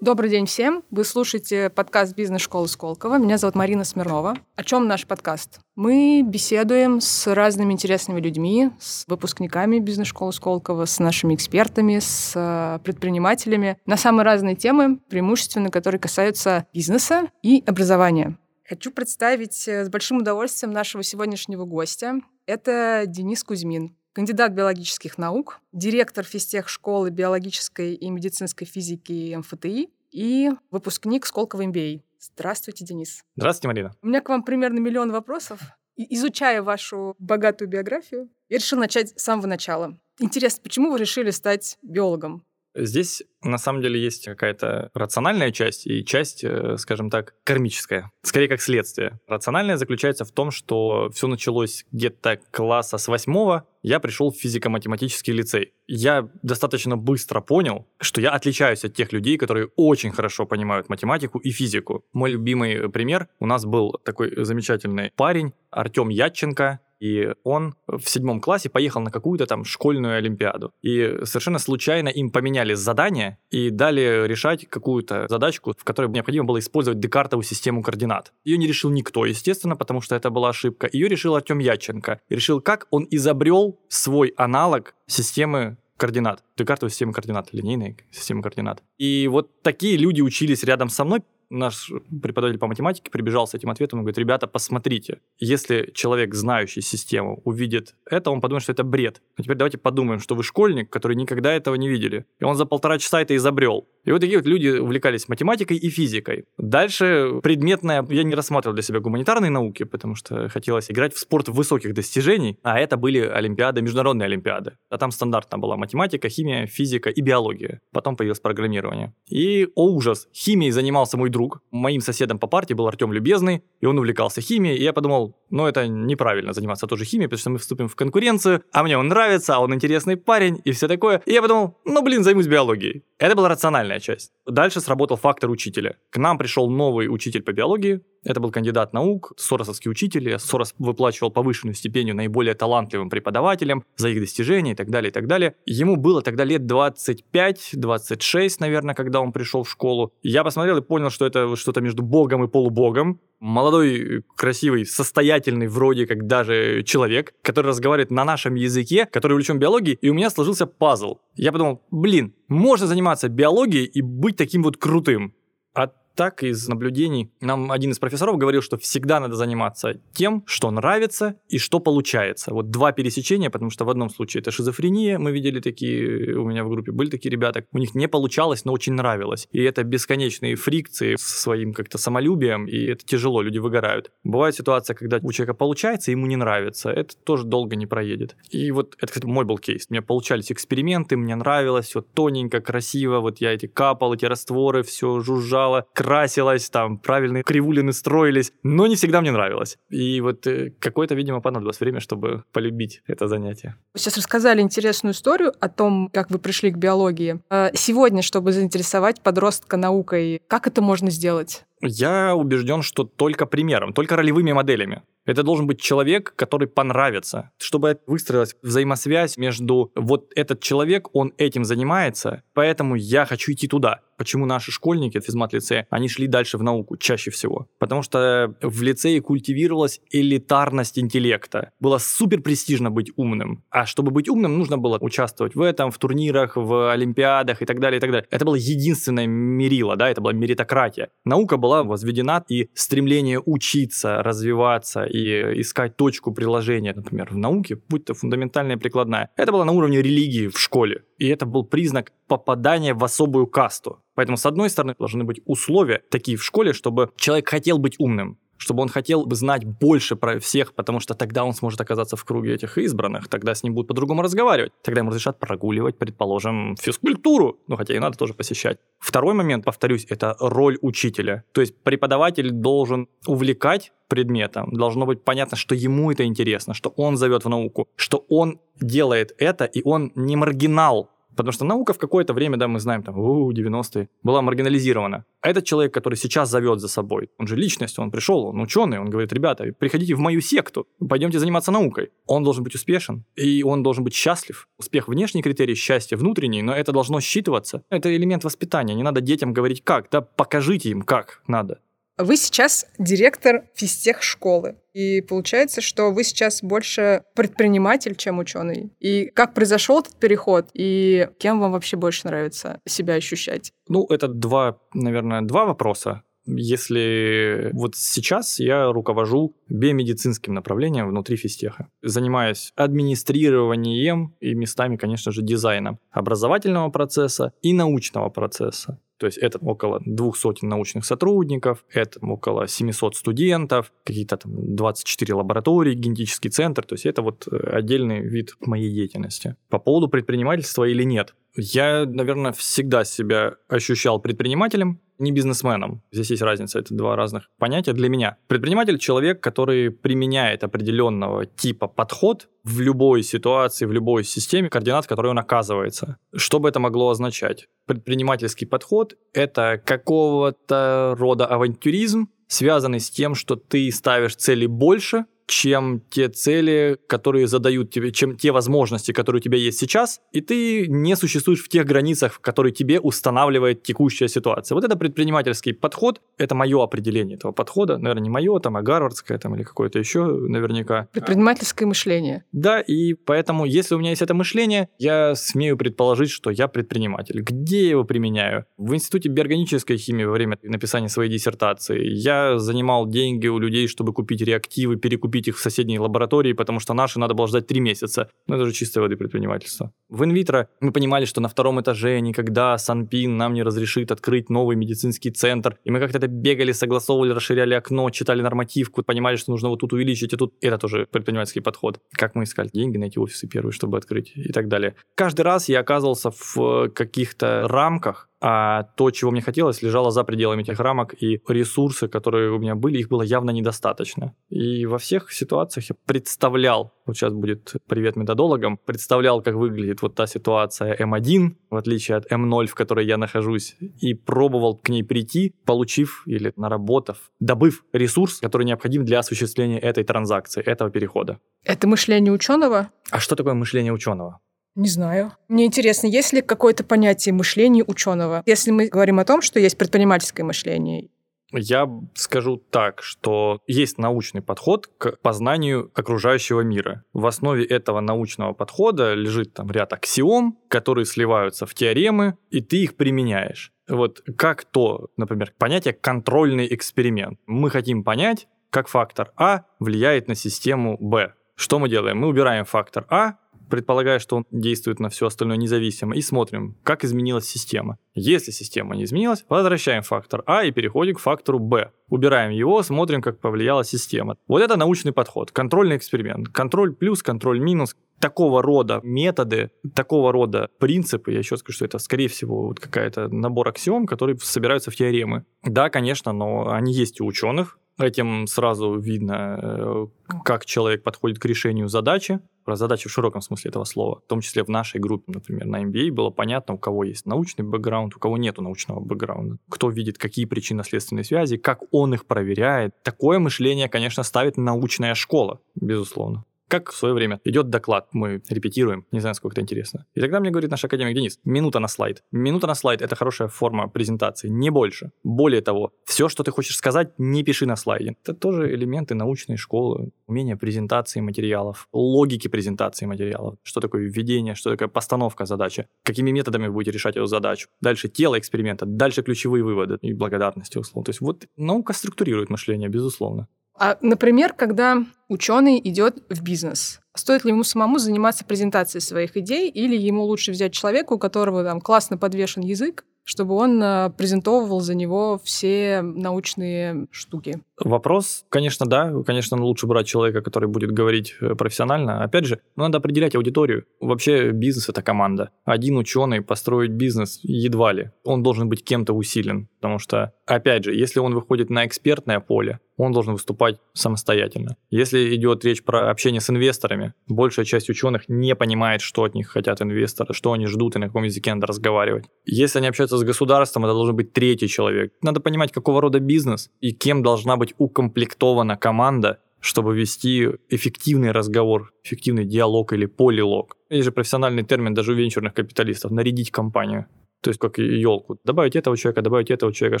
Добрый 0.06 0.30
день 0.30 0.46
всем. 0.46 0.84
Вы 0.92 1.02
слушаете 1.02 1.68
подкаст 1.68 2.14
«Бизнес-школы 2.14 2.68
Сколково». 2.68 3.18
Меня 3.18 3.38
зовут 3.38 3.56
Марина 3.56 3.82
Смирнова. 3.82 4.36
О 4.54 4.62
чем 4.62 4.86
наш 4.86 5.04
подкаст? 5.04 5.58
Мы 5.74 6.22
беседуем 6.24 7.00
с 7.00 7.26
разными 7.34 7.72
интересными 7.72 8.20
людьми, 8.20 8.70
с 8.78 9.04
выпускниками 9.08 9.80
бизнес-школы 9.80 10.32
Сколково, 10.32 10.84
с 10.84 11.00
нашими 11.00 11.34
экспертами, 11.34 11.98
с 11.98 12.34
э, 12.36 12.78
предпринимателями 12.84 13.78
на 13.84 13.96
самые 13.96 14.24
разные 14.24 14.54
темы, 14.54 14.98
преимущественно 15.08 15.70
которые 15.70 16.00
касаются 16.00 16.68
бизнеса 16.72 17.32
и 17.42 17.64
образования. 17.66 18.38
Хочу 18.62 18.92
представить 18.92 19.66
э, 19.66 19.86
с 19.86 19.88
большим 19.88 20.18
удовольствием 20.18 20.72
нашего 20.72 21.02
сегодняшнего 21.02 21.64
гостя. 21.64 22.20
Это 22.46 23.06
Денис 23.08 23.42
Кузьмин, 23.42 23.96
кандидат 24.12 24.52
биологических 24.52 25.18
наук, 25.18 25.58
директор 25.72 26.24
физтех 26.24 26.68
школы 26.68 27.10
биологической 27.10 27.94
и 27.94 28.08
медицинской 28.08 28.68
физики 28.68 29.34
МФТИ, 29.36 29.90
и 30.16 30.50
выпускник 30.70 31.26
Сколково 31.26 31.66
MBA. 31.66 32.00
Здравствуйте, 32.18 32.86
Денис. 32.86 33.22
Здравствуйте, 33.36 33.68
Марина. 33.68 33.94
У 34.00 34.06
меня 34.06 34.22
к 34.22 34.30
вам 34.30 34.42
примерно 34.42 34.78
миллион 34.78 35.12
вопросов. 35.12 35.60
И 35.94 36.14
изучая 36.14 36.62
вашу 36.62 37.14
богатую 37.18 37.68
биографию, 37.68 38.30
я 38.48 38.56
решил 38.56 38.78
начать 38.78 39.10
с 39.10 39.22
самого 39.22 39.46
начала. 39.46 39.98
Интересно, 40.18 40.62
почему 40.62 40.90
вы 40.90 40.98
решили 40.98 41.30
стать 41.30 41.76
биологом? 41.82 42.45
Здесь 42.76 43.22
на 43.42 43.58
самом 43.58 43.80
деле 43.80 44.00
есть 44.00 44.24
какая-то 44.24 44.90
рациональная 44.92 45.50
часть 45.50 45.86
и 45.86 46.04
часть, 46.04 46.44
э, 46.44 46.76
скажем 46.78 47.10
так, 47.10 47.34
кармическая. 47.44 48.10
Скорее 48.22 48.48
как 48.48 48.60
следствие. 48.60 49.18
Рациональная 49.26 49.76
заключается 49.76 50.24
в 50.24 50.32
том, 50.32 50.50
что 50.50 51.10
все 51.10 51.26
началось 51.26 51.84
где-то 51.92 52.40
класса 52.50 52.98
с 52.98 53.08
восьмого. 53.08 53.66
Я 53.82 54.00
пришел 54.00 54.30
в 54.30 54.36
физико-математический 54.36 55.32
лицей. 55.32 55.72
Я 55.86 56.28
достаточно 56.42 56.96
быстро 56.96 57.40
понял, 57.40 57.86
что 58.00 58.20
я 58.20 58.30
отличаюсь 58.30 58.84
от 58.84 58.94
тех 58.94 59.12
людей, 59.12 59.38
которые 59.38 59.68
очень 59.76 60.10
хорошо 60.10 60.44
понимают 60.44 60.88
математику 60.88 61.38
и 61.38 61.50
физику. 61.50 62.04
Мой 62.12 62.32
любимый 62.32 62.90
пример. 62.90 63.28
У 63.38 63.46
нас 63.46 63.64
был 63.64 63.92
такой 64.04 64.32
замечательный 64.44 65.12
парень, 65.16 65.52
Артем 65.70 66.08
Ятченко, 66.08 66.80
и 67.00 67.32
он 67.44 67.74
в 67.86 68.08
седьмом 68.08 68.40
классе 68.40 68.68
поехал 68.68 69.00
на 69.00 69.10
какую-то 69.10 69.46
там 69.46 69.64
школьную 69.64 70.16
олимпиаду. 70.16 70.72
И 70.82 71.18
совершенно 71.24 71.58
случайно 71.58 72.08
им 72.08 72.30
поменяли 72.30 72.74
задание 72.74 73.38
и 73.50 73.70
дали 73.70 74.26
решать 74.26 74.66
какую-то 74.68 75.26
задачку, 75.28 75.74
в 75.76 75.84
которой 75.84 76.10
необходимо 76.10 76.46
было 76.46 76.58
использовать 76.58 77.00
Декартову 77.00 77.42
систему 77.42 77.82
координат. 77.82 78.32
Ее 78.44 78.58
не 78.58 78.66
решил 78.66 78.90
никто, 78.90 79.26
естественно, 79.26 79.76
потому 79.76 80.00
что 80.00 80.14
это 80.14 80.30
была 80.30 80.50
ошибка. 80.50 80.88
Ее 80.92 81.08
решил 81.08 81.34
Артем 81.34 81.58
Яченко. 81.58 82.20
И 82.28 82.34
решил, 82.34 82.60
как 82.60 82.86
он 82.90 83.06
изобрел 83.10 83.78
свой 83.88 84.32
аналог 84.36 84.94
системы 85.06 85.76
координат. 85.96 86.44
Декартовой 86.56 86.90
системы 86.90 87.12
координат, 87.12 87.52
линейной 87.52 87.96
системы 88.10 88.42
координат. 88.42 88.82
И 88.98 89.28
вот 89.28 89.62
такие 89.62 89.96
люди 89.96 90.20
учились 90.20 90.62
рядом 90.62 90.88
со 90.88 91.04
мной, 91.04 91.20
наш 91.50 91.90
преподаватель 92.22 92.58
по 92.58 92.66
математике 92.66 93.10
прибежал 93.10 93.46
с 93.46 93.54
этим 93.54 93.70
ответом 93.70 94.00
и 94.00 94.02
говорит, 94.02 94.18
ребята, 94.18 94.46
посмотрите, 94.46 95.20
если 95.38 95.90
человек, 95.94 96.34
знающий 96.34 96.80
систему, 96.80 97.40
увидит 97.44 97.94
это, 98.08 98.30
он 98.30 98.40
подумает, 98.40 98.62
что 98.62 98.72
это 98.72 98.84
бред. 98.84 99.22
Но 99.36 99.44
теперь 99.44 99.56
давайте 99.56 99.78
подумаем, 99.78 100.20
что 100.20 100.34
вы 100.34 100.42
школьник, 100.42 100.90
который 100.90 101.16
никогда 101.16 101.52
этого 101.52 101.74
не 101.74 101.88
видели. 101.88 102.26
И 102.38 102.44
он 102.44 102.56
за 102.56 102.66
полтора 102.66 102.98
часа 102.98 103.20
это 103.20 103.34
изобрел. 103.36 103.88
И 104.04 104.12
вот 104.12 104.20
такие 104.20 104.38
вот 104.38 104.46
люди 104.46 104.68
увлекались 104.68 105.28
математикой 105.28 105.76
и 105.76 105.90
физикой. 105.90 106.44
Дальше 106.58 107.40
предметная, 107.42 108.06
я 108.08 108.22
не 108.22 108.34
рассматривал 108.34 108.74
для 108.74 108.82
себя 108.82 109.00
гуманитарные 109.00 109.50
науки, 109.50 109.82
потому 109.82 110.14
что 110.14 110.48
хотелось 110.48 110.90
играть 110.90 111.12
в 111.12 111.18
спорт 111.18 111.48
высоких 111.48 111.92
достижений, 111.92 112.58
а 112.62 112.78
это 112.78 112.96
были 112.96 113.18
олимпиады, 113.18 113.82
международные 113.82 114.26
олимпиады. 114.26 114.78
А 114.90 114.98
там 114.98 115.10
стандартно 115.10 115.58
была 115.58 115.76
математика, 115.76 116.28
химия, 116.28 116.66
физика 116.66 117.10
и 117.10 117.20
биология. 117.20 117.80
Потом 117.92 118.16
появилось 118.16 118.40
программирование. 118.40 119.12
И, 119.28 119.68
о 119.74 119.90
ужас, 119.90 120.28
химией 120.32 120.70
занимался 120.70 121.16
мой 121.16 121.30
друг. 121.36 121.60
Моим 121.70 122.00
соседом 122.00 122.38
по 122.38 122.46
партии 122.46 122.72
был 122.72 122.86
Артем 122.86 123.12
Любезный, 123.12 123.62
и 123.82 123.86
он 123.86 123.98
увлекался 123.98 124.40
химией, 124.40 124.78
и 124.78 124.82
я 124.82 124.94
подумал, 124.94 125.36
ну 125.50 125.66
это 125.66 125.86
неправильно 125.86 126.54
заниматься 126.54 126.86
тоже 126.86 127.04
химией, 127.04 127.28
потому 127.28 127.38
что 127.38 127.50
мы 127.50 127.58
вступим 127.58 127.88
в 127.88 127.94
конкуренцию, 127.94 128.62
а 128.72 128.82
мне 128.82 128.96
он 128.96 129.08
нравится, 129.08 129.56
а 129.56 129.58
он 129.58 129.74
интересный 129.74 130.16
парень 130.16 130.62
и 130.64 130.72
все 130.72 130.88
такое. 130.88 131.20
И 131.26 131.32
я 131.32 131.42
подумал, 131.42 131.76
ну 131.84 132.02
блин, 132.02 132.24
займусь 132.24 132.46
биологией. 132.46 133.02
Это 133.18 133.34
была 133.34 133.48
рациональная 133.48 133.98
часть. 133.98 134.32
Дальше 134.46 134.80
сработал 134.80 135.16
фактор 135.16 135.48
учителя. 135.48 135.96
К 136.10 136.18
нам 136.18 136.36
пришел 136.36 136.68
новый 136.68 137.08
учитель 137.08 137.42
по 137.42 137.52
биологии, 137.52 138.02
это 138.26 138.40
был 138.40 138.50
кандидат 138.50 138.92
наук, 138.92 139.32
соросовский 139.36 139.88
учитель. 139.88 140.36
Сорос 140.40 140.74
выплачивал 140.78 141.30
повышенную 141.30 141.74
стипендию 141.74 142.16
наиболее 142.16 142.54
талантливым 142.54 143.08
преподавателям 143.08 143.84
за 143.96 144.08
их 144.08 144.18
достижения 144.18 144.72
и 144.72 144.74
так 144.74 144.90
далее, 144.90 145.10
и 145.10 145.12
так 145.12 145.28
далее. 145.28 145.54
Ему 145.64 145.94
было 145.94 146.22
тогда 146.22 146.42
лет 146.42 146.62
25-26, 146.62 148.56
наверное, 148.58 148.96
когда 148.96 149.20
он 149.20 149.30
пришел 149.30 149.62
в 149.62 149.70
школу. 149.70 150.12
Я 150.24 150.42
посмотрел 150.42 150.76
и 150.78 150.82
понял, 150.82 151.10
что 151.10 151.24
это 151.24 151.54
что-то 151.54 151.80
между 151.80 152.02
богом 152.02 152.42
и 152.42 152.48
полубогом. 152.48 153.20
Молодой, 153.38 154.24
красивый, 154.34 154.86
состоятельный 154.86 155.68
вроде 155.68 156.06
как 156.06 156.26
даже 156.26 156.82
человек, 156.84 157.34
который 157.42 157.66
разговаривает 157.68 158.10
на 158.10 158.24
нашем 158.24 158.54
языке, 158.54 159.06
который 159.06 159.34
увлечен 159.34 159.58
биологией, 159.58 159.98
и 160.00 160.08
у 160.08 160.14
меня 160.14 160.30
сложился 160.30 160.66
пазл. 160.66 161.18
Я 161.34 161.52
подумал, 161.52 161.82
блин, 161.90 162.34
можно 162.48 162.86
заниматься 162.86 163.05
биологией 163.28 163.84
и 163.84 164.00
быть 164.02 164.36
таким 164.36 164.62
вот 164.62 164.76
крутым. 164.76 165.34
А 165.74 165.92
так 166.16 166.42
из 166.42 166.66
наблюдений 166.66 167.30
нам 167.40 167.70
один 167.70 167.92
из 167.92 167.98
профессоров 167.98 168.38
говорил, 168.38 168.62
что 168.62 168.78
всегда 168.78 169.20
надо 169.20 169.36
заниматься 169.36 170.00
тем, 170.12 170.42
что 170.46 170.70
нравится 170.70 171.36
и 171.48 171.58
что 171.58 171.78
получается. 171.78 172.52
Вот 172.52 172.70
два 172.70 172.92
пересечения, 172.92 173.50
потому 173.50 173.70
что 173.70 173.84
в 173.84 173.90
одном 173.90 174.08
случае 174.10 174.40
это 174.40 174.50
шизофрения, 174.50 175.18
мы 175.18 175.30
видели 175.30 175.60
такие 175.60 176.36
у 176.36 176.48
меня 176.48 176.64
в 176.64 176.70
группе, 176.70 176.90
были 176.90 177.10
такие 177.10 177.30
ребята, 177.30 177.64
у 177.72 177.78
них 177.78 177.94
не 177.94 178.08
получалось, 178.08 178.64
но 178.64 178.72
очень 178.72 178.94
нравилось. 178.94 179.46
И 179.52 179.62
это 179.62 179.84
бесконечные 179.84 180.56
фрикции 180.56 181.16
со 181.16 181.38
своим 181.38 181.72
как-то 181.74 181.98
самолюбием, 181.98 182.66
и 182.66 182.86
это 182.86 183.04
тяжело, 183.04 183.42
люди 183.42 183.58
выгорают. 183.58 184.10
Бывает 184.24 184.54
ситуация, 184.54 184.96
когда 184.96 185.18
у 185.22 185.32
человека 185.32 185.54
получается, 185.54 186.10
ему 186.10 186.26
не 186.26 186.36
нравится, 186.36 186.90
это 186.90 187.14
тоже 187.16 187.44
долго 187.44 187.76
не 187.76 187.86
проедет. 187.86 188.36
И 188.50 188.70
вот 188.70 188.94
это, 188.98 189.06
кстати, 189.06 189.26
мой 189.26 189.44
был 189.44 189.58
кейс. 189.58 189.86
У 189.90 189.92
меня 189.92 190.02
получались 190.02 190.50
эксперименты, 190.50 191.16
мне 191.16 191.36
нравилось, 191.36 191.86
все 191.86 192.00
тоненько, 192.00 192.60
красиво, 192.60 193.20
вот 193.20 193.38
я 193.38 193.52
эти 193.52 193.66
капал, 193.66 194.14
эти 194.14 194.24
растворы, 194.24 194.82
все 194.82 195.20
жужжало, 195.20 195.86
красилась, 196.06 196.70
там 196.70 196.98
правильные 196.98 197.42
кривулины 197.42 197.92
строились, 197.92 198.52
но 198.62 198.86
не 198.86 198.94
всегда 198.94 199.20
мне 199.20 199.32
нравилось. 199.32 199.76
И 199.90 200.20
вот 200.20 200.46
э, 200.46 200.70
какое-то, 200.78 201.16
видимо, 201.16 201.40
понадобилось 201.40 201.80
время, 201.80 201.98
чтобы 201.98 202.44
полюбить 202.52 203.02
это 203.08 203.26
занятие. 203.26 203.74
Сейчас 203.96 204.16
рассказали 204.16 204.60
интересную 204.60 205.14
историю 205.14 205.52
о 205.58 205.68
том, 205.68 206.08
как 206.12 206.30
вы 206.30 206.38
пришли 206.38 206.70
к 206.70 206.76
биологии. 206.76 207.40
А 207.50 207.70
сегодня, 207.74 208.22
чтобы 208.22 208.52
заинтересовать 208.52 209.20
подростка 209.20 209.76
наукой, 209.76 210.40
как 210.46 210.68
это 210.68 210.80
можно 210.80 211.10
сделать? 211.10 211.64
Я 211.80 212.34
убежден, 212.34 212.82
что 212.82 213.04
только 213.04 213.46
примером, 213.46 213.92
только 213.92 214.16
ролевыми 214.16 214.52
моделями. 214.52 215.02
Это 215.26 215.42
должен 215.42 215.66
быть 215.66 215.80
человек, 215.80 216.32
который 216.36 216.68
понравится, 216.68 217.50
чтобы 217.58 217.98
выстроилась 218.06 218.54
взаимосвязь 218.62 219.36
между 219.36 219.90
вот 219.96 220.32
этот 220.36 220.60
человек, 220.60 221.08
он 221.14 221.32
этим 221.36 221.64
занимается, 221.64 222.44
поэтому 222.54 222.94
я 222.94 223.26
хочу 223.26 223.52
идти 223.52 223.66
туда. 223.66 224.00
Почему 224.16 224.46
наши 224.46 224.72
школьники 224.72 225.20
в 225.20 225.24
физмат-лицее, 225.24 225.86
они 225.90 226.08
шли 226.08 226.26
дальше 226.26 226.56
в 226.56 226.62
науку 226.62 226.96
чаще 226.96 227.30
всего? 227.30 227.68
Потому 227.78 228.02
что 228.02 228.54
в 228.62 228.80
лицее 228.80 229.20
культивировалась 229.20 230.00
элитарность 230.10 230.98
интеллекта. 230.98 231.72
Было 231.80 231.98
супер 231.98 232.40
престижно 232.40 232.90
быть 232.90 233.10
умным. 233.16 233.62
А 233.68 233.84
чтобы 233.84 234.12
быть 234.12 234.30
умным, 234.30 234.56
нужно 234.56 234.78
было 234.78 234.96
участвовать 235.00 235.54
в 235.54 235.60
этом, 235.60 235.90
в 235.90 235.98
турнирах, 235.98 236.56
в 236.56 236.92
олимпиадах 236.92 237.60
и 237.60 237.66
так 237.66 237.78
далее, 237.78 237.98
и 237.98 238.00
так 238.00 238.10
далее. 238.10 238.26
Это 238.30 238.44
было 238.46 238.54
единственное 238.54 239.26
мерило, 239.26 239.96
да, 239.96 240.08
это 240.08 240.22
была 240.22 240.32
меритократия. 240.32 241.10
Наука 241.24 241.58
была 241.58 241.65
была 241.66 241.82
возведена, 241.82 242.44
и 242.48 242.68
стремление 242.74 243.42
учиться, 243.44 244.22
развиваться 244.22 245.04
и 245.04 245.60
искать 245.60 245.96
точку 245.96 246.32
приложения, 246.32 246.94
например, 246.94 247.28
в 247.30 247.36
науке, 247.36 247.78
будь 247.88 248.04
то 248.04 248.14
фундаментальная 248.14 248.76
прикладная, 248.76 249.30
это 249.36 249.50
было 249.52 249.64
на 249.64 249.72
уровне 249.72 250.00
религии 250.00 250.46
в 250.46 250.58
школе. 250.58 251.02
И 251.18 251.26
это 251.26 251.44
был 251.44 251.64
признак 251.64 252.12
попадания 252.28 252.94
в 252.94 253.02
особую 253.02 253.46
касту. 253.46 254.02
Поэтому, 254.14 254.36
с 254.36 254.46
одной 254.46 254.70
стороны, 254.70 254.94
должны 254.98 255.24
быть 255.24 255.40
условия 255.44 256.02
такие 256.10 256.36
в 256.36 256.44
школе, 256.44 256.72
чтобы 256.72 257.10
человек 257.16 257.48
хотел 257.48 257.78
быть 257.78 257.96
умным 257.98 258.38
чтобы 258.56 258.82
он 258.82 258.88
хотел 258.88 259.26
бы 259.26 259.34
знать 259.36 259.64
больше 259.64 260.16
про 260.16 260.38
всех, 260.40 260.74
потому 260.74 261.00
что 261.00 261.14
тогда 261.14 261.44
он 261.44 261.52
сможет 261.52 261.80
оказаться 261.80 262.16
в 262.16 262.24
круге 262.24 262.54
этих 262.54 262.78
избранных, 262.78 263.28
тогда 263.28 263.54
с 263.54 263.62
ним 263.62 263.74
будут 263.74 263.88
по-другому 263.88 264.22
разговаривать, 264.22 264.72
тогда 264.82 265.00
ему 265.00 265.10
разрешат 265.10 265.38
прогуливать, 265.38 265.98
предположим, 265.98 266.76
физкультуру, 266.76 267.58
ну 267.68 267.76
хотя 267.76 267.94
и 267.94 267.98
надо 267.98 268.16
тоже 268.16 268.34
посещать. 268.34 268.78
Второй 268.98 269.34
момент, 269.34 269.64
повторюсь, 269.64 270.06
это 270.08 270.36
роль 270.40 270.78
учителя. 270.82 271.44
То 271.52 271.60
есть 271.60 271.76
преподаватель 271.82 272.50
должен 272.50 273.08
увлекать 273.26 273.92
предметом, 274.08 274.72
должно 274.72 275.06
быть 275.06 275.24
понятно, 275.24 275.56
что 275.56 275.74
ему 275.74 276.12
это 276.12 276.24
интересно, 276.24 276.74
что 276.74 276.90
он 276.90 277.16
зовет 277.16 277.44
в 277.44 277.48
науку, 277.48 277.88
что 277.96 278.24
он 278.28 278.60
делает 278.80 279.34
это, 279.38 279.64
и 279.64 279.82
он 279.84 280.12
не 280.14 280.36
маргинал 280.36 281.10
Потому 281.36 281.52
что 281.52 281.64
наука 281.64 281.92
в 281.92 281.98
какое-то 281.98 282.32
время, 282.32 282.56
да, 282.56 282.66
мы 282.66 282.80
знаем, 282.80 283.02
там, 283.02 283.18
у 283.18 283.52
90-е, 283.52 284.08
была 284.22 284.42
маргинализирована. 284.42 285.24
А 285.42 285.50
этот 285.50 285.64
человек, 285.64 285.92
который 285.92 286.14
сейчас 286.14 286.50
зовет 286.50 286.80
за 286.80 286.88
собой, 286.88 287.30
он 287.38 287.46
же 287.46 287.56
личность, 287.56 287.98
он 287.98 288.10
пришел, 288.10 288.46
он 288.46 288.60
ученый, 288.60 288.98
он 288.98 289.10
говорит, 289.10 289.32
ребята, 289.32 289.64
приходите 289.78 290.14
в 290.14 290.18
мою 290.18 290.40
секту, 290.40 290.86
пойдемте 291.08 291.38
заниматься 291.38 291.70
наукой. 291.70 292.10
Он 292.26 292.42
должен 292.42 292.64
быть 292.64 292.74
успешен, 292.74 293.24
и 293.36 293.62
он 293.62 293.82
должен 293.82 294.02
быть 294.02 294.14
счастлив. 294.14 294.68
Успех 294.78 295.08
внешний 295.08 295.42
критерий, 295.42 295.74
счастье 295.74 296.16
внутренний, 296.16 296.62
но 296.62 296.72
это 296.74 296.92
должно 296.92 297.20
считываться. 297.20 297.82
Это 297.90 298.14
элемент 298.16 298.44
воспитания, 298.44 298.94
не 298.94 299.02
надо 299.02 299.20
детям 299.20 299.52
говорить 299.52 299.84
как, 299.84 300.08
да, 300.10 300.22
покажите 300.22 300.90
им 300.90 301.02
как 301.02 301.42
надо. 301.46 301.80
Вы 302.18 302.36
сейчас 302.36 302.86
директор 302.98 303.64
физтех 303.74 304.22
школы. 304.22 304.76
И 304.94 305.20
получается, 305.20 305.82
что 305.82 306.10
вы 306.10 306.24
сейчас 306.24 306.62
больше 306.62 307.22
предприниматель, 307.34 308.16
чем 308.16 308.38
ученый. 308.38 308.90
И 308.98 309.26
как 309.26 309.52
произошел 309.52 310.00
этот 310.00 310.16
переход, 310.16 310.70
и 310.72 311.28
кем 311.38 311.60
вам 311.60 311.72
вообще 311.72 311.98
больше 311.98 312.26
нравится 312.26 312.80
себя 312.86 313.14
ощущать? 313.14 313.72
Ну, 313.88 314.06
это 314.08 314.28
два, 314.28 314.78
наверное, 314.94 315.42
два 315.42 315.66
вопроса. 315.66 316.22
Если 316.46 317.70
вот 317.72 317.96
сейчас 317.96 318.60
я 318.60 318.90
руковожу 318.92 319.56
биомедицинским 319.68 320.54
направлением 320.54 321.08
внутри 321.08 321.36
физтеха, 321.36 321.88
занимаюсь 322.02 322.72
администрированием 322.76 324.34
и 324.40 324.54
местами, 324.54 324.96
конечно 324.96 325.32
же, 325.32 325.42
дизайном 325.42 325.98
образовательного 326.10 326.88
процесса 326.90 327.52
и 327.62 327.72
научного 327.72 328.30
процесса. 328.30 329.00
То 329.18 329.26
есть 329.26 329.38
это 329.38 329.58
около 329.58 330.00
двух 330.04 330.36
сотен 330.36 330.68
научных 330.68 331.04
сотрудников, 331.04 331.84
это 331.90 332.18
около 332.20 332.68
700 332.68 333.16
студентов, 333.16 333.92
какие-то 334.04 334.36
там 334.36 334.76
24 334.76 335.34
лаборатории, 335.34 335.94
генетический 335.94 336.50
центр. 336.50 336.84
То 336.84 336.94
есть 336.94 337.06
это 337.06 337.22
вот 337.22 337.48
э, 337.50 337.56
отдельный 337.56 338.20
вид 338.20 338.54
моей 338.60 338.92
деятельности. 338.92 339.56
По 339.70 339.78
поводу 339.78 340.08
предпринимательства 340.08 340.84
или 340.84 341.02
нет. 341.02 341.34
Я, 341.56 342.04
наверное, 342.04 342.52
всегда 342.52 343.04
себя 343.04 343.54
ощущал 343.68 344.20
предпринимателем, 344.20 345.00
не 345.18 345.32
бизнесменом. 345.32 346.02
Здесь 346.12 346.30
есть 346.30 346.42
разница, 346.42 346.78
это 346.78 346.94
два 346.94 347.16
разных 347.16 347.48
понятия 347.58 347.94
для 347.94 348.08
меня. 348.08 348.36
Предприниматель— 348.48 348.98
человек, 349.00 349.42
который 349.42 349.90
применяет 349.90 350.62
определенного 350.62 351.46
типа 351.46 351.86
подход 351.88 352.48
в 352.64 352.80
любой 352.80 353.22
ситуации, 353.22 353.86
в 353.86 353.92
любой 353.92 354.24
системе 354.24 354.68
координат, 354.68 355.06
в 355.06 355.08
которой 355.08 355.28
он 355.28 355.38
оказывается. 355.38 356.18
Что 356.34 356.58
бы 356.58 356.68
это 356.68 356.80
могло 356.80 357.10
означать? 357.10 357.68
Предпринимательский 357.86 358.66
подход— 358.66 359.16
это 359.32 359.80
какого-то 359.82 361.14
рода 361.16 361.46
авантюризм, 361.46 362.28
связанный 362.46 363.00
с 363.00 363.10
тем, 363.10 363.34
что 363.34 363.56
ты 363.56 363.90
ставишь 363.90 364.36
цели 364.36 364.66
больше, 364.66 365.24
чем 365.46 366.02
те 366.10 366.28
цели, 366.28 366.98
которые 367.06 367.46
задают 367.46 367.90
тебе, 367.90 368.12
чем 368.12 368.36
те 368.36 368.50
возможности, 368.50 369.12
которые 369.12 369.40
у 369.40 369.42
тебя 369.42 369.58
есть 369.58 369.78
сейчас, 369.78 370.20
и 370.32 370.40
ты 370.40 370.86
не 370.88 371.16
существуешь 371.16 371.62
в 371.62 371.68
тех 371.68 371.86
границах, 371.86 372.40
которые 372.40 372.72
тебе 372.72 373.00
устанавливает 373.00 373.82
текущая 373.82 374.28
ситуация. 374.28 374.74
Вот 374.74 374.84
это 374.84 374.96
предпринимательский 374.96 375.72
подход, 375.72 376.20
это 376.38 376.54
мое 376.54 376.82
определение 376.82 377.36
этого 377.36 377.52
подхода, 377.52 377.98
наверное, 377.98 378.22
не 378.22 378.30
мое, 378.30 378.58
там, 378.58 378.76
а 378.76 378.82
гарвардское, 378.82 379.38
там, 379.38 379.54
или 379.54 379.62
какое-то 379.62 379.98
еще 379.98 380.24
наверняка. 380.24 381.08
Предпринимательское 381.12 381.86
мышление. 381.86 382.44
Да, 382.52 382.80
и 382.80 383.14
поэтому, 383.14 383.64
если 383.64 383.94
у 383.94 383.98
меня 383.98 384.10
есть 384.10 384.22
это 384.22 384.34
мышление, 384.34 384.88
я 384.98 385.34
смею 385.34 385.76
предположить, 385.76 386.30
что 386.30 386.50
я 386.50 386.66
предприниматель. 386.68 387.40
Где 387.40 387.84
я 387.84 387.90
его 387.90 388.04
применяю? 388.04 388.64
В 388.76 388.94
Институте 388.94 389.28
биорганической 389.28 389.96
химии 389.96 390.24
во 390.24 390.32
время 390.32 390.58
написания 390.62 391.08
своей 391.08 391.30
диссертации 391.30 392.02
я 392.04 392.58
занимал 392.58 393.06
деньги 393.06 393.46
у 393.46 393.58
людей, 393.58 393.86
чтобы 393.86 394.12
купить 394.12 394.40
реактивы, 394.40 394.96
перекупить 394.96 395.35
купить 395.36 395.48
их 395.48 395.58
в 395.58 395.60
соседней 395.60 395.98
лаборатории, 395.98 396.54
потому 396.54 396.80
что 396.80 396.94
наши 396.94 397.18
надо 397.18 397.34
было 397.34 397.46
ждать 397.46 397.66
три 397.66 397.80
месяца. 397.80 398.30
Ну, 398.46 398.54
это 398.54 398.64
же 398.64 398.72
чистой 398.72 398.98
воды 399.00 399.16
предпринимательство. 399.16 399.92
В 400.08 400.24
инвитро 400.24 400.68
мы 400.80 400.92
понимали, 400.92 401.26
что 401.26 401.42
на 401.42 401.48
втором 401.48 401.78
этаже 401.78 402.20
никогда 402.20 402.78
Санпин 402.78 403.36
нам 403.36 403.52
не 403.52 403.62
разрешит 403.62 404.12
открыть 404.12 404.48
новый 404.48 404.76
медицинский 404.76 405.30
центр. 405.30 405.76
И 405.84 405.90
мы 405.90 406.00
как-то 406.00 406.16
это 406.18 406.26
бегали, 406.26 406.72
согласовывали, 406.72 407.32
расширяли 407.32 407.74
окно, 407.74 408.08
читали 408.10 408.40
нормативку, 408.40 409.02
понимали, 409.02 409.36
что 409.36 409.50
нужно 409.50 409.68
вот 409.68 409.80
тут 409.80 409.92
увеличить, 409.92 410.32
и 410.32 410.36
тут 410.36 410.54
это 410.62 410.78
тоже 410.78 411.06
предпринимательский 411.10 411.60
подход. 411.62 412.00
Как 412.12 412.34
мы 412.34 412.44
искали 412.44 412.70
деньги 412.72 412.96
найти 412.96 413.20
офисы 413.20 413.46
первые, 413.46 413.72
чтобы 413.72 413.98
открыть 413.98 414.32
и 414.36 414.52
так 414.52 414.68
далее. 414.68 414.94
Каждый 415.14 415.42
раз 415.42 415.68
я 415.68 415.80
оказывался 415.80 416.30
в 416.30 416.88
каких-то 416.88 417.68
рамках, 417.68 418.30
а 418.40 418.84
то, 418.96 419.10
чего 419.10 419.30
мне 419.30 419.40
хотелось, 419.40 419.82
лежало 419.82 420.10
за 420.10 420.24
пределами 420.24 420.62
этих 420.62 420.78
рамок, 420.80 421.14
и 421.20 421.40
ресурсы, 421.48 422.08
которые 422.08 422.50
у 422.50 422.58
меня 422.58 422.74
были, 422.74 422.98
их 422.98 423.08
было 423.08 423.22
явно 423.22 423.50
недостаточно. 423.50 424.34
И 424.50 424.86
во 424.86 424.98
всех 424.98 425.32
ситуациях 425.32 425.90
я 425.90 425.96
представлял, 426.06 426.92
вот 427.06 427.16
сейчас 427.16 427.32
будет 427.32 427.74
привет 427.88 428.16
методологам, 428.16 428.78
представлял, 428.78 429.42
как 429.42 429.54
выглядит 429.54 430.02
вот 430.02 430.14
та 430.14 430.26
ситуация 430.26 430.96
М1, 430.96 431.56
в 431.70 431.76
отличие 431.76 432.18
от 432.18 432.30
М0, 432.30 432.66
в 432.66 432.74
которой 432.74 433.06
я 433.06 433.16
нахожусь, 433.16 433.76
и 433.80 434.14
пробовал 434.14 434.76
к 434.76 434.88
ней 434.88 435.02
прийти, 435.02 435.54
получив 435.64 436.22
или 436.26 436.52
наработав, 436.56 437.30
добыв 437.40 437.84
ресурс, 437.92 438.40
который 438.40 438.64
необходим 438.64 439.04
для 439.04 439.20
осуществления 439.20 439.78
этой 439.78 440.04
транзакции, 440.04 440.62
этого 440.62 440.90
перехода. 440.90 441.38
Это 441.64 441.88
мышление 441.88 442.32
ученого? 442.32 442.90
А 443.10 443.20
что 443.20 443.34
такое 443.34 443.54
мышление 443.54 443.92
ученого? 443.92 444.40
Не 444.76 444.88
знаю. 444.88 445.32
Мне 445.48 445.64
интересно, 445.64 446.06
есть 446.06 446.32
ли 446.32 446.42
какое-то 446.42 446.84
понятие 446.84 447.32
мышления 447.32 447.82
ученого? 447.84 448.42
Если 448.46 448.70
мы 448.70 448.88
говорим 448.88 449.18
о 449.18 449.24
том, 449.24 449.40
что 449.42 449.58
есть 449.58 449.76
предпринимательское 449.76 450.44
мышление, 450.44 451.08
я 451.52 451.88
скажу 452.14 452.56
так, 452.56 453.02
что 453.02 453.60
есть 453.66 453.98
научный 453.98 454.42
подход 454.42 454.88
к 454.98 455.16
познанию 455.22 455.90
окружающего 455.94 456.62
мира. 456.62 457.04
В 457.12 457.24
основе 457.26 457.64
этого 457.64 458.00
научного 458.00 458.52
подхода 458.52 459.14
лежит 459.14 459.54
там 459.54 459.70
ряд 459.70 459.92
аксиом, 459.92 460.58
которые 460.68 461.06
сливаются 461.06 461.64
в 461.64 461.72
теоремы, 461.72 462.36
и 462.50 462.60
ты 462.60 462.82
их 462.82 462.96
применяешь. 462.96 463.72
Вот 463.88 464.22
как 464.36 464.64
то, 464.64 465.08
например, 465.16 465.52
понятие 465.56 465.94
контрольный 465.94 466.66
эксперимент. 466.74 467.38
Мы 467.46 467.70
хотим 467.70 468.02
понять, 468.02 468.48
как 468.70 468.88
фактор 468.88 469.32
А 469.36 469.64
влияет 469.78 470.26
на 470.26 470.34
систему 470.34 470.98
Б. 470.98 471.34
Что 471.54 471.78
мы 471.78 471.88
делаем? 471.88 472.18
Мы 472.18 472.28
убираем 472.28 472.64
фактор 472.64 473.06
А, 473.08 473.38
предполагая, 473.68 474.18
что 474.18 474.36
он 474.36 474.46
действует 474.50 475.00
на 475.00 475.08
все 475.08 475.26
остальное 475.26 475.56
независимо, 475.56 476.14
и 476.14 476.20
смотрим, 476.20 476.76
как 476.82 477.04
изменилась 477.04 477.46
система. 477.46 477.98
Если 478.14 478.50
система 478.50 478.96
не 478.96 479.04
изменилась, 479.04 479.44
возвращаем 479.48 480.02
фактор 480.02 480.42
А 480.46 480.64
и 480.64 480.72
переходим 480.72 481.14
к 481.14 481.20
фактору 481.20 481.58
Б. 481.58 481.90
Убираем 482.08 482.50
его, 482.50 482.82
смотрим, 482.82 483.20
как 483.20 483.40
повлияла 483.40 483.84
система. 483.84 484.36
Вот 484.46 484.62
это 484.62 484.76
научный 484.76 485.12
подход, 485.12 485.50
контрольный 485.50 485.96
эксперимент. 485.96 486.48
Контроль 486.48 486.94
плюс, 486.94 487.22
контроль 487.22 487.60
минус. 487.60 487.96
Такого 488.18 488.62
рода 488.62 489.00
методы, 489.02 489.70
такого 489.94 490.32
рода 490.32 490.70
принципы, 490.78 491.32
я 491.32 491.38
еще 491.38 491.58
скажу, 491.58 491.76
что 491.76 491.84
это, 491.84 491.98
скорее 491.98 492.28
всего, 492.28 492.68
вот 492.68 492.80
какая-то 492.80 493.28
набор 493.28 493.68
аксиом, 493.68 494.06
которые 494.06 494.38
собираются 494.38 494.90
в 494.90 494.96
теоремы. 494.96 495.44
Да, 495.62 495.90
конечно, 495.90 496.32
но 496.32 496.70
они 496.70 496.94
есть 496.94 497.20
у 497.20 497.26
ученых, 497.26 497.78
Этим 497.98 498.46
сразу 498.46 498.98
видно, 498.98 499.58
э, 499.62 500.06
как 500.44 500.66
человек 500.66 501.02
подходит 501.02 501.38
к 501.38 501.44
решению 501.46 501.88
задачи, 501.88 502.40
про 502.64 502.76
задачи 502.76 503.08
в 503.08 503.12
широком 503.12 503.40
смысле 503.40 503.70
этого 503.70 503.84
слова, 503.84 504.20
в 504.24 504.28
том 504.28 504.40
числе 504.40 504.64
в 504.64 504.68
нашей 504.68 505.00
группе, 505.00 505.32
например, 505.32 505.66
на 505.66 505.82
MBA 505.82 506.10
было 506.10 506.30
понятно, 506.30 506.74
у 506.74 506.78
кого 506.78 507.04
есть 507.04 507.24
научный 507.24 507.64
бэкграунд, 507.64 508.14
у 508.14 508.18
кого 508.18 508.36
нет 508.36 508.58
научного 508.58 509.00
бэкграунда, 509.00 509.56
кто 509.70 509.88
видит 509.88 510.18
какие 510.18 510.44
причинно-следственные 510.44 511.24
связи, 511.24 511.56
как 511.56 511.84
он 511.90 512.12
их 512.12 512.26
проверяет. 512.26 512.92
Такое 513.02 513.38
мышление, 513.38 513.88
конечно, 513.88 514.24
ставит 514.24 514.58
научная 514.58 515.14
школа, 515.14 515.60
безусловно. 515.74 516.44
Как 516.68 516.90
в 516.90 516.96
свое 516.96 517.14
время 517.14 517.40
идет 517.44 517.70
доклад, 517.70 518.08
мы 518.12 518.42
репетируем, 518.48 519.06
не 519.12 519.20
знаю, 519.20 519.36
сколько 519.36 519.54
это 519.54 519.60
интересно. 519.60 520.04
И 520.14 520.20
тогда 520.20 520.40
мне 520.40 520.50
говорит 520.50 520.70
наш 520.70 520.84
академик 520.84 521.14
Денис, 521.14 521.38
минута 521.44 521.78
на 521.78 521.86
слайд. 521.86 522.24
Минута 522.32 522.66
на 522.66 522.74
слайд– 522.74 523.00
это 523.02 523.14
хорошая 523.14 523.46
форма 523.46 523.88
презентации, 523.88 524.48
не 524.48 524.70
больше. 524.70 525.12
Более 525.22 525.60
того, 525.60 525.92
все, 526.04 526.28
что 526.28 526.42
ты 526.42 526.50
хочешь 526.50 526.76
сказать, 526.76 527.12
не 527.18 527.44
пиши 527.44 527.66
на 527.66 527.76
слайде. 527.76 528.16
Это 528.24 528.34
тоже 528.34 528.74
элементы 528.74 529.14
научной 529.14 529.56
школы, 529.56 530.10
умение 530.26 530.56
презентации 530.56 531.20
материалов, 531.20 531.88
логики 531.92 532.48
презентации 532.48 533.06
материалов. 533.06 533.58
Что 533.62 533.80
такое 533.80 534.02
введение, 534.02 534.56
что 534.56 534.70
такое 534.70 534.88
постановка 534.88 535.46
задачи, 535.46 535.86
какими 536.02 536.32
методами 536.32 536.66
вы 536.66 536.72
будете 536.72 536.90
решать 536.90 537.16
эту 537.16 537.26
задачу. 537.26 537.68
Дальше 537.80 538.08
тело 538.08 538.38
эксперимента, 538.38 538.86
дальше 538.86 539.22
ключевые 539.22 539.62
выводы 539.62 539.98
и 540.02 540.12
благодарности, 540.12 540.78
условно. 540.78 541.04
То 541.04 541.10
есть 541.10 541.20
вот 541.20 541.46
наука 541.56 541.92
структурирует 541.92 542.50
мышление, 542.50 542.88
безусловно. 542.88 543.46
А, 543.78 543.98
например, 544.00 544.52
когда 544.52 545.04
ученый 545.28 545.80
идет 545.82 546.22
в 546.30 546.42
бизнес, 546.42 547.00
стоит 547.14 547.44
ли 547.44 547.50
ему 547.50 547.64
самому 547.64 547.98
заниматься 547.98 548.44
презентацией 548.44 549.02
своих 549.02 549.36
идей, 549.36 549.68
или 549.68 549.96
ему 549.96 550.22
лучше 550.24 550.52
взять 550.52 550.72
человека, 550.72 551.14
у 551.14 551.18
которого 551.18 551.64
там 551.64 551.80
классно 551.80 552.16
подвешен 552.16 552.62
язык, 552.62 553.04
чтобы 553.26 553.56
он 553.56 553.82
э, 553.82 554.10
презентовывал 554.16 554.80
за 554.80 554.94
него 554.94 555.40
все 555.42 556.00
научные 556.00 557.08
штуки. 557.10 557.60
Вопрос, 557.80 558.44
конечно, 558.48 558.86
да. 558.86 559.12
Конечно, 559.26 559.60
лучше 559.60 559.88
брать 559.88 560.06
человека, 560.06 560.42
который 560.42 560.68
будет 560.68 560.92
говорить 560.92 561.34
э, 561.40 561.56
профессионально. 561.56 562.22
Опять 562.22 562.44
же, 562.44 562.60
надо 562.76 562.98
определять 562.98 563.34
аудиторию. 563.34 563.84
Вообще 564.00 564.52
бизнес— 564.52 564.88
это 564.90 565.02
команда. 565.02 565.50
Один 565.64 565.98
ученый 565.98 566.40
построить 566.40 566.92
бизнес 566.92 567.40
едва 567.42 567.92
ли. 567.92 568.12
Он 568.22 568.44
должен 568.44 568.68
быть 568.68 568.84
кем-то 568.84 569.12
усилен. 569.12 569.68
Потому 569.80 569.98
что, 569.98 570.32
опять 570.46 570.84
же, 570.84 570.94
если 570.94 571.18
он 571.18 571.34
выходит 571.34 571.68
на 571.68 571.84
экспертное 571.84 572.38
поле, 572.38 572.78
он 572.96 573.12
должен 573.12 573.34
выступать 573.34 573.78
самостоятельно. 573.92 574.76
Если 574.90 575.34
идет 575.34 575.64
речь 575.64 575.82
про 575.82 576.10
общение 576.10 576.40
с 576.40 576.50
инвесторами, 576.50 577.14
большая 577.28 577.64
часть 577.64 577.90
ученых 577.90 578.28
не 578.28 578.54
понимает, 578.54 579.00
что 579.00 579.24
от 579.24 579.34
них 579.34 579.48
хотят 579.48 579.80
инвесторы, 579.82 580.34
что 580.34 580.52
они 580.52 580.66
ждут 580.66 580.96
и 580.96 580.98
на 580.98 581.06
каком 581.06 581.24
языке 581.24 581.54
надо 581.54 581.66
разговаривать. 581.66 582.24
Если 582.44 582.78
они 582.78 582.88
общаются 582.88 583.18
с 583.18 583.22
государством, 583.22 583.84
это 583.84 583.94
должен 583.94 584.16
быть 584.16 584.32
третий 584.32 584.68
человек. 584.68 585.12
Надо 585.22 585.40
понимать, 585.40 585.72
какого 585.72 586.00
рода 586.00 586.20
бизнес 586.20 586.70
и 586.80 586.92
кем 586.92 587.22
должна 587.22 587.56
быть 587.56 587.74
укомплектована 587.78 588.76
команда, 588.76 589.40
чтобы 589.60 589.96
вести 589.96 590.48
эффективный 590.68 591.32
разговор, 591.32 591.92
эффективный 592.04 592.44
диалог 592.44 592.92
или 592.92 593.06
полилог. 593.06 593.76
Есть 593.90 594.04
же 594.04 594.12
профессиональный 594.12 594.64
термин 594.64 594.94
даже 594.94 595.12
у 595.12 595.14
венчурных 595.14 595.54
капиталистов– 595.54 596.10
нарядить 596.12 596.50
компанию. 596.50 597.06
То 597.46 597.50
есть 597.50 597.60
как 597.60 597.78
елку. 597.78 598.40
Добавить 598.44 598.74
этого 598.74 598.96
человека, 598.96 599.22
добавить 599.22 599.52
этого 599.52 599.72
человека. 599.72 600.00